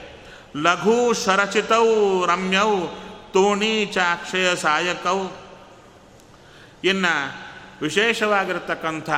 ಲಘು 0.58 1.14
ಶರಚಿತೌ 1.14 1.86
ರಮ್ಯೌ 2.26 2.88
ತೋಣಿ 3.34 3.86
ಚಾಕ್ಷಯ 3.86 4.56
ಸಾಯಕೌ. 4.56 5.28
ಇನ್ನು 6.84 7.44
ವಿಶೇಷವಾಗಿರ್ತಕ್ಕಂಥ 7.82 9.10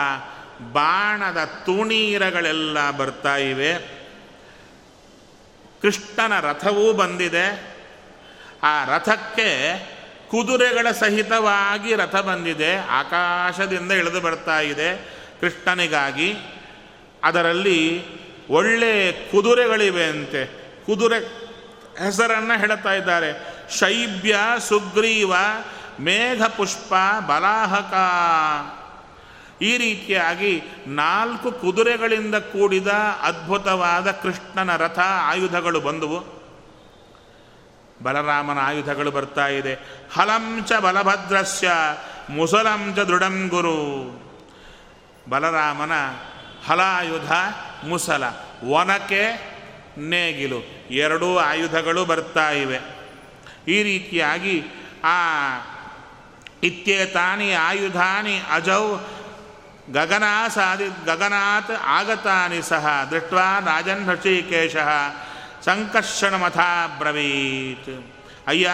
ಬಾಣದ 0.74 1.44
ತೂಣೀರಗಳೆಲ್ಲ 1.44 2.92
ಬರ್ತಾ 2.92 3.36
ಇವೆ. 3.36 3.80
ಕೃಷ್ಣನ 5.82 6.40
ರಥವೂ 6.40 6.94
ಬಂದಿದೆ. 6.94 7.76
ಆ 8.64 8.86
ರಥಕ್ಕೆ 8.86 9.80
ಕುದುರೆಗಳ 10.32 10.92
ಸಹಿತವಾಗಿ 10.92 11.96
ರಥ 11.96 12.16
ಬಂದಿದೆ. 12.16 12.78
ಆಕಾಶದಿಂದ 12.78 13.92
ಇಳಿದು 13.92 14.22
ಬರ್ತಾ 14.22 14.60
ಇದೆ. 14.60 15.15
ಕೃಷ್ಣನಿಗಾಗಿ 15.42 16.36
ಅದರಲ್ಲಿ 17.24 18.04
ಒಳ್ಳೆ 18.50 19.12
ಕುದುರೆಗಳಿವೆ 19.12 20.04
ಅಂತೆ. 20.04 20.46
ಕುದುರೆ 20.86 21.20
ಹೆಸರನ್ನು 22.06 22.60
ಹೇಳ್ತಾ 22.60 22.94
ಇದ್ದಾರೆ. 22.94 23.56
ಶೈಬ್ಯ, 23.80 24.38
ಸುಗ್ರೀವ, 24.60 25.34
ಮೇಘಪುಷ್ಪ, 26.00 26.94
ಬಲಾಹಕ. 27.28 27.94
ಈ 29.62 29.78
ರೀತಿಯಾಗಿ 29.78 30.62
ನಾಲ್ಕು 30.88 31.52
ಕುದುರೆಗಳಿಂದ 31.52 32.36
ಕೂಡಿದ 32.36 32.88
ಅದ್ಭುತವಾದ 33.22 34.12
ಕೃಷ್ಣನ 34.12 34.76
ರಥ 34.76 35.00
ಆಯುಧಗಳು 35.00 35.80
ಬಂದವು. 35.80 36.36
ಬಲರಾಮನ 38.04 38.58
ಆಯುಧಗಳು 38.62 39.12
ಬರ್ತಾ 39.12 39.48
ಇದೆ. 39.48 39.74
ಹಲಂಚ 40.14 40.74
ಬಲಭದ್ರಸ್ಯ 40.74 41.72
ಮುಸಲಂಚ 42.30 43.00
ದೃಢಂ 43.00 43.48
ಗುರು. 43.48 44.25
ಬಲರಾಮನ 45.30 45.92
ಹಲಾಯುಧ 46.68 47.32
ಮುಸಲ 47.86 48.24
ಒನಕೆ 48.64 49.56
ನೇಗಿಲು. 49.98 50.88
ಎರಡೂ 50.92 51.38
ಆಯುಧಗಳು 51.38 52.06
ಬರ್ತಾ 52.06 52.50
ಇವೆ. 52.50 52.80
ಈ 53.68 53.84
ರೀತಿಯಾಗಿ 53.84 54.64
ಆ 55.04 55.18
ಇತ್ಯೇತಾನಿ 56.64 57.54
ಆಯುಧಾನಿ 57.54 58.42
ಅಜೌ 58.52 58.98
ಗಗನಾಸಾದಿ 59.94 61.06
ಗಗನಾತ್ 61.06 61.72
ಆಗತಾನಿ 61.72 62.62
ಸಹ. 62.62 63.08
ದೃಷ್ಟ್ವಾ 63.12 63.60
ರಾಜನ್ 63.60 64.06
ಹೃಷಿಕೇಶ 64.06 64.76
ಸಂಕರ್ಷಣಮಥಾ 65.66 66.88
ಬ್ರವೀತ್. 66.88 68.14
ಅಯ್ಯ, 68.48 68.72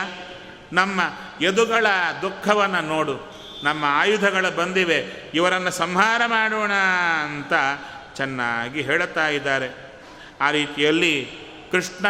ನಮ್ಮ 0.74 1.02
ಯದುಗಳ 1.41 1.86
ದುಃಖವನ್ನು 2.22 2.82
ನೋಡು. 2.82 3.30
ನಮ್ಮ 3.64 3.86
ಆಯುಧಗಳು 3.88 4.55
ಬಂದಿವೆ, 4.55 5.32
ಇವರನ್ನು 5.34 5.72
ಸಂಹಾರ 5.72 6.22
ಮಾಡೋಣ 6.26 6.72
ಅಂತ 7.26 7.53
ಚೆನ್ನಾಗಿ 8.16 8.82
ಹೇಳುತ್ತಾ 8.82 9.28
ಇದ್ದಾರೆ. 9.28 9.70
ಆ 10.41 10.51
ರೀತಿಯಲ್ಲಿ 10.51 11.32
ಕೃಷ್ಣ 11.72 12.05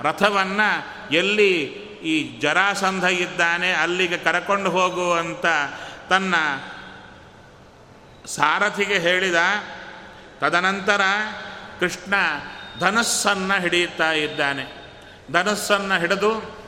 ರಥವನ್ನು 0.00 0.86
ಎಲ್ಲಿ 1.12 1.62
ಈ 1.96 2.38
ಜರಾಸಂಧ 2.38 3.04
ಇದ್ದಾನೆ 3.04 3.72
ಅಲ್ಲಿಗೆ 3.72 4.18
ಕರಕೊಂಡು 4.18 4.70
ಹೋಗುವಂತ 4.70 5.46
ತನ್ನ 6.08 6.34
ಸಾರಥಿಗೆ 8.26 8.98
ಹೇಳಿದ. 8.98 9.34
ತದನಂತರ 10.40 11.00
ಕೃಷ್ಣ 11.80 12.14
ಧನಸ್ಸನ್ನು 12.78 13.60
ಹಿಡಿಯುತ್ತಾ 13.60 14.12
ಇದ್ದಾನೆ. 14.12 14.86
ಧನಸ್ಸನ್ನು 15.32 16.00
ಹಿಡಿದು 16.00 16.65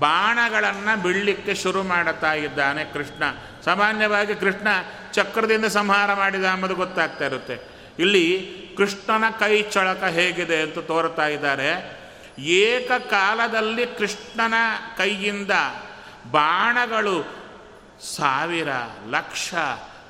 ಬಾಣಗಳನ್ನು 0.00 1.02
ಬಿಡಲಿಕ್ಕೆ 1.02 1.54
ಶುರು 1.54 1.82
ಮಾಡುತ್ತಾ 1.82 2.32
ಇದ್ದಾನೆ 2.32 2.84
ಕೃಷ್ಣ. 2.84 3.22
ಸಾಮಾನ್ಯವಾಗಿ 3.64 4.34
ಕೃಷ್ಣ 4.34 4.68
ಚಕ್ರದಿಂದ 5.12 5.64
ಸಂಹಾರ 5.64 6.14
ಮಾಡಿದ 6.14 6.44
ಎಂಬುದು 6.44 6.74
ಗೊತ್ತಾಗ್ತಾ 6.74 7.24
ಇರುತ್ತೆ. 7.24 7.58
ಇಲ್ಲಿ 7.98 8.56
ಕೃಷ್ಣನ 8.76 9.30
ಕೈ 9.30 9.62
ಚಳಕ 9.62 10.04
ಹೇಗಿದೆ 10.04 10.62
ಅಂತ 10.62 10.78
ತೋರ್ತಾ 10.78 11.26
ಇದ್ದಾರೆ. 11.26 12.00
ಏಕಕಾಲದಲ್ಲಿ 12.38 13.86
ಕೃಷ್ಣನ 13.86 14.54
ಕೈಯಿಂದ 14.96 15.50
ಬಾಣಗಳು 16.30 17.22
ಸಾವಿರ, 18.16 18.68
ಲಕ್ಷ, 19.10 19.54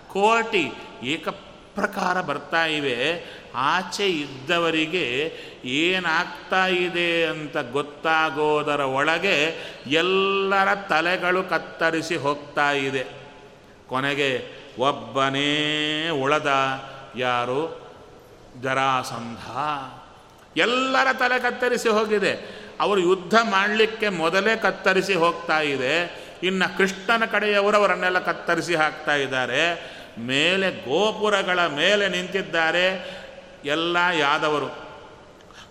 ಕೋಟಿ 0.08 0.72
ಏಕಪ್ರಕಾರ 1.02 2.20
ಬರ್ತಾ 2.20 2.64
ಇವೆ. 2.64 3.24
ಆಚೆ 3.54 4.10
ಇದ್ದವರಿಗೆ 4.10 5.32
ಏನಾಗ್ತಾ 5.64 6.66
ಇದೆ 6.66 7.24
ಅಂತ 7.24 7.56
ಗೊತ್ತಾಗೋದರ 7.56 8.80
ಒಳಗೆ 8.80 9.56
ಎಲ್ಲರ 9.86 10.74
ತಲೆಗಳು 10.74 11.42
ಕತ್ತರಿಸಿ 11.42 12.16
ಹೋಗ್ತಾ 12.16 12.72
ಇದೆ. 12.72 13.06
ಕೊನೆಗೆ 13.88 14.60
ಒಬ್ಬನೇ 14.78 16.08
ಉಳದ, 16.08 16.50
ಯಾರು? 17.16 17.90
ಜರಾಸಂಧ. 18.62 19.56
ಎಲ್ಲರ 20.56 21.12
ತಲೆ 21.12 21.38
ಕತ್ತರಿಸಿ 21.38 21.88
ಹೋಗಿದೆ. 21.88 22.60
ಅವರು 22.80 23.00
ಯುದ್ಧ 23.00 23.34
ಮಾಡಲಿಕ್ಕೆ 23.34 24.08
ಮೊದಲೇ 24.08 24.56
ಕತ್ತರಿಸಿ 24.56 25.14
ಹೋಗ್ತಾ 25.14 25.60
ಇದೆ. 25.60 26.24
ಇನ್ನು 26.42 26.78
ಕೃಷ್ಣನ 26.78 27.24
ಕಡೆಯವರು 27.24 27.76
ಅವರನ್ನೆಲ್ಲ 27.76 28.18
ಕತ್ತರಿಸಿ 28.18 28.74
ಹಾಕ್ತಾ 28.74 29.14
ಇದ್ದಾರೆ. 29.14 29.90
ಮೇಲೆ 30.18 30.70
ಗೋಪುರಗಳ 30.70 31.66
ಮೇಲೆ 31.66 32.08
ನಿಂತಿದ್ದಾರೆ. 32.08 33.19
ಎಲ್ಲ 33.64 33.96
ಯಾದವರು. 33.96 34.90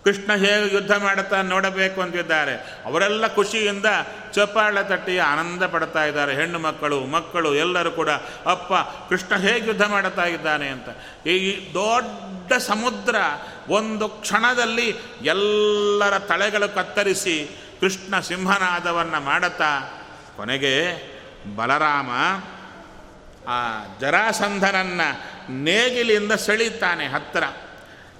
ಕೃಷ್ಣ 0.03 0.35
ಹೇಗೆ 0.35 0.73
ಯುದ್ಧ 0.73 0.91
ಮಾಡುತ್ತಾ 0.91 1.41
ನೋಡಬೇಕು 1.41 2.01
ಅಂತಿದ್ದಾರೆ. 2.01 2.83
ಅವರೆಲ್ಲ 2.85 3.27
ಖುಷಿಯಿಂದ 3.27 3.85
ಚಪ್ಪಾಳೆ 4.31 4.89
ತಟ್ಟಿ 4.89 5.17
ಆನಂದ 5.17 5.63
ಪಡ್ತಾ 5.63 6.05
ಇದ್ದಾರೆ. 6.05 6.33
ಹೆಣ್ಣು 6.35 6.59
ಮಕ್ಕಳು 6.59 7.05
ಮಕ್ಕಳು 7.05 7.55
ಎಲ್ಲರೂ 7.55 7.91
ಕೂಡ, 7.91 8.09
ಅಪ್ಪ, 8.45 8.73
ಕೃಷ್ಣ 9.09 9.35
ಹೇಗೆ 9.35 9.67
ಯುದ್ಧ 9.67 9.81
ಮಾಡುತ್ತಾ 9.81 10.23
ಇದ್ದಾನೆ 10.23 10.67
ಅಂತ. 10.67 11.27
ಈ 11.27 11.73
ದೊಡ್ಡ 11.73 12.53
ಸಮುದ್ರ 12.53 13.15
ಒಂದು 13.69 14.09
ಕ್ಷಣದಲ್ಲಿ 14.09 14.95
ಎಲ್ಲರ 15.21 16.19
ತಲೆಗಳು 16.19 16.75
ಕತ್ತರಿಸಿ 16.75 17.57
ಕೃಷ್ಣ 17.79 18.19
ಸಿಂಹನಾದವನ್ನು 18.19 19.19
ಮಾಡುತ್ತಾ, 19.19 20.01
ಕೊನೆಗೆ 20.37 20.93
ಬಲರಾಮ 21.55 22.09
ಆ 23.49 23.83
ಜರಾಸಂಧನನ್ನು 23.99 25.21
ನೇಗಿಲಿಂದ 25.51 26.31
ಸೆಳೀತಾನೆ 26.31 27.07
ಹತ್ತಿರ. 27.07 27.43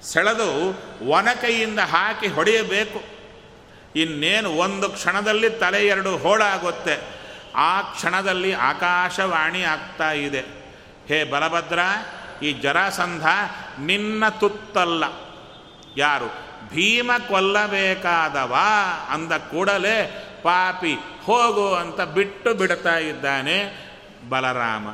ಸೆಳೆದು 0.02 0.74
ಒನಕೈಯಿಂದ 1.08 1.78
ಹಾಕಿ 1.78 2.26
ಹೊಡೆಯಬೇಕು. 2.26 3.20
ಇನ್ನೇನು 3.96 4.50
ಒಂದು 4.50 4.88
ಕ್ಷಣದಲ್ಲಿ 4.88 5.50
ತಲೆ 5.50 5.86
ಎರಡು 5.86 6.16
ಹೋಳಾಗುತ್ತೆ. 6.16 7.20
ಆ 7.54 7.80
ಕ್ಷಣದಲ್ಲಿ 7.80 8.52
ಆಕಾಶವಾಣಿ 8.52 9.62
ಆಗ್ತಾ 9.62 10.12
ಇದೆ. 10.12 10.40
ಹೇ 11.08 11.24
ಬಲಭದ್ರ, 11.24 11.78
ಈ 12.44 12.52
ಜರಾಸಂಧ 12.52 13.26
ನಿನ್ನ 13.80 14.28
ತುತ್ತಲ್ಲ. 14.28 15.04
ಯಾರು? 15.96 16.50
ಭೀಮ 16.70 17.10
ಕೊಲ್ಲಬೇಕಾದವ? 17.28 18.56
ಅಂದ 19.08 19.32
ಕೂಡಲೇ 19.32 20.26
ಪಾಪಿ 20.42 20.94
ಹೋಗು 21.24 21.74
ಅಂತ 21.74 22.00
ಬಿಟ್ಟು 22.00 22.54
ಬಿಡ್ತಾ 22.54 22.98
ಇದ್ದಾನೆ 22.98 23.90
ಬಲರಾಮ. 24.28 24.88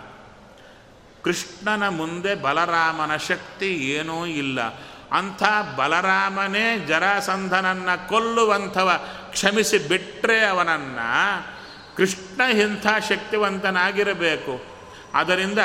ಕೃಷ್ಣನ 1.25 1.89
ಮುಂದೆ 1.89 2.35
ಬಲರಾಮನ 2.35 3.17
ಶಕ್ತಿ 3.17 3.75
ಏನೂ 3.75 4.27
ಇಲ್ಲ. 4.27 4.86
ಅಂಥ 5.13 5.43
ಬಲರಾಮನೇ 5.77 6.79
ಜರಾಸಂಧನನ್ನು 6.79 8.09
ಕೊಲ್ಲುವಂಥವ 8.09 9.07
ಕ್ಷಮಿಸಿ 9.31 9.79
ಬಿಟ್ಟರೆ 9.79 10.47
ಅವನನ್ನು 10.47 11.57
ಕೃಷ್ಣ 11.97 12.41
ಇಂಥ 12.41 12.87
ಶಕ್ತಿವಂತನಾಗಿರಬೇಕು. 13.09 14.65
ಆದ್ದರಿಂದ 15.15 15.59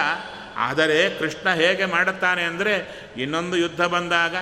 ಆದರೆ 0.58 1.20
ಕೃಷ್ಣ 1.20 1.54
ಹೇಗೆ 1.54 1.86
ಮಾಡುತ್ತಾನೆ 1.86 2.44
ಅಂದರೆ 2.44 3.06
ಇನ್ನೊಂದು 3.18 3.58
ಯುದ್ಧ 3.58 3.82
ಬಂದಾಗ 3.82 4.36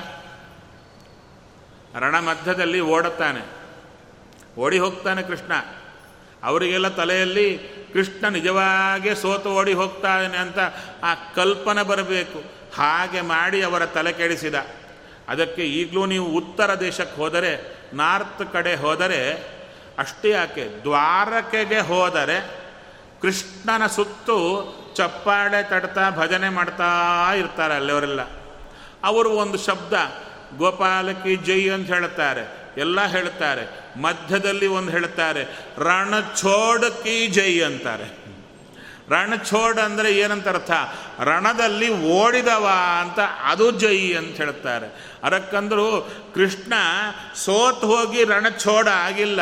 ರಣಮಧ್ಯದಲ್ಲಿ 2.00 2.80
ಓಡುತ್ತಾನೆ. 2.80 3.42
ಓಡಿ 4.58 4.80
ಹೋಗ್ತಾನೆ 4.80 5.24
ಕೃಷ್ಣ. 5.24 5.54
ಅವರಿಗೆಲ್ಲ 6.44 6.88
ತಲೆಯಲ್ಲಿ 6.88 7.58
ಕೃಷ್ಣ 7.94 8.28
ನಿಜವಾಗೇ 8.28 9.16
ಸೋತು 9.16 9.50
ಓಡಿ 9.50 9.74
ಹೋಗ್ತಾನೆ 9.74 10.38
ಅಂತ 10.38 10.60
ಆ 11.04 11.16
ಕಲ್ಪನೆ 11.36 11.84
ಬರಬೇಕು. 11.84 12.44
ಹಾಗೆ 12.76 13.22
ಮಾಡಿ 13.22 13.62
ಅವರ 13.62 13.86
ತಲೆ 13.86 14.14
ಕೆಡಿಸಿದ. 14.14 14.56
ಅದಕ್ಕೆ 15.30 15.62
ಈಗಲೂ 15.62 16.06
ನೀವು 16.06 16.26
ಉತ್ತರ 16.26 16.80
ದೇಶಕ್ಕೆ 16.80 17.16
ಹೋದರೆ, 17.16 17.52
ನಾರ್ತ್ 17.94 18.54
ಕಡೆ 18.54 18.76
ಹೋದರೆ, 18.76 19.22
ಅಷ್ಟೇ 19.98 20.30
ಯಾಕೆ, 20.30 20.84
ದ್ವಾರಕೆಗೆ 20.84 21.80
ಹೋದರೆ 21.80 22.60
ಕೃಷ್ಣನ 23.22 23.88
ಸುತ್ತು 23.88 24.36
ಚಪ್ಪಾಳೆ 24.96 25.70
ತಡ್ತಾ 25.70 26.10
ಭಜನೆ 26.10 26.50
ಮಾಡ್ತಾ 26.50 26.90
ಇರ್ತಾರೆ 27.38 27.74
ಅಲ್ಲಿವರೆಲ್ಲ. 27.74 28.22
ಅವರು 29.04 29.30
ಒಂದು 29.30 29.58
ಶಬ್ದ 29.58 29.94
ಗೋಪಾಲಕಿ 30.58 31.36
ಜೈ 31.36 31.70
ಅಂತ 31.70 31.88
ಹೇಳ್ತಾರೆ 31.88 32.74
ಎಲ್ಲ 32.78 33.06
ಹೇಳ್ತಾರೆ 33.06 33.64
ಮಧ್ಯದಲ್ಲಿ 34.02 34.68
ಒಂದು 34.68 34.92
ಹೇಳ್ತಾರೆ 34.92 35.44
ರಣಛೋಡ್ 35.80 37.04
ಕಿ 37.04 37.28
ಜೈ 37.28 37.62
ಅಂತಾರೆ. 37.62 38.20
ರಣಛೋಡ್ 39.10 39.80
ಅಂದರೆ 39.80 40.18
ಏನಂತ 40.18 40.48
ಅರ್ಥ 40.48 40.72
ರಣದಲ್ಲಿ 41.22 41.90
ಓಡಿದವ 42.04 42.70
ಅಂತ 43.02 43.20
ಅದು 43.44 43.72
ಜೈ 43.72 44.14
ಅಂತ 44.14 44.38
ಹೇಳ್ತಾರೆ 44.38 45.09
ಅದಕ್ಕಂದ್ರು 45.24 46.12
ಕೃಷ್ಣ 46.34 46.74
ಸೋತ್ 47.36 47.86
ಹೋಗಿ 47.86 48.24
ರಣಛೋಡ 48.24 48.88
ಆಗಿಲ್ಲ, 48.88 49.42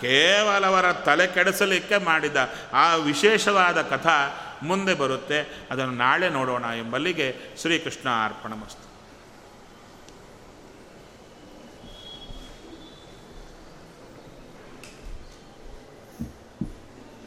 ಕೇವಲ 0.00 0.66
ಅವರ 0.66 0.92
ತಲೆ 0.92 1.26
ಕೆಡಿಸಲಿಕ್ಕೆ 1.26 1.96
ಮಾಡಿದ 1.96 2.36
ಆ 2.72 2.94
ವಿಶೇಷವಾದ 2.94 3.82
ಕಥಾ 3.82 4.18
ಮುಂದೆ 4.62 4.94
ಬರುತ್ತೆ. 4.94 5.66
ಅದನ್ನು 5.70 5.94
ನಾಳೆ 5.94 6.28
ನೋಡೋಣ 6.28 6.64
ಎಂಬಲ್ಲಿಗೆ 6.64 7.56
ಶ್ರೀಕೃಷ್ಣ 7.60 8.08
ಅರ್ಪಣ 8.24 8.52
ಮಸ್ತು 8.52 8.87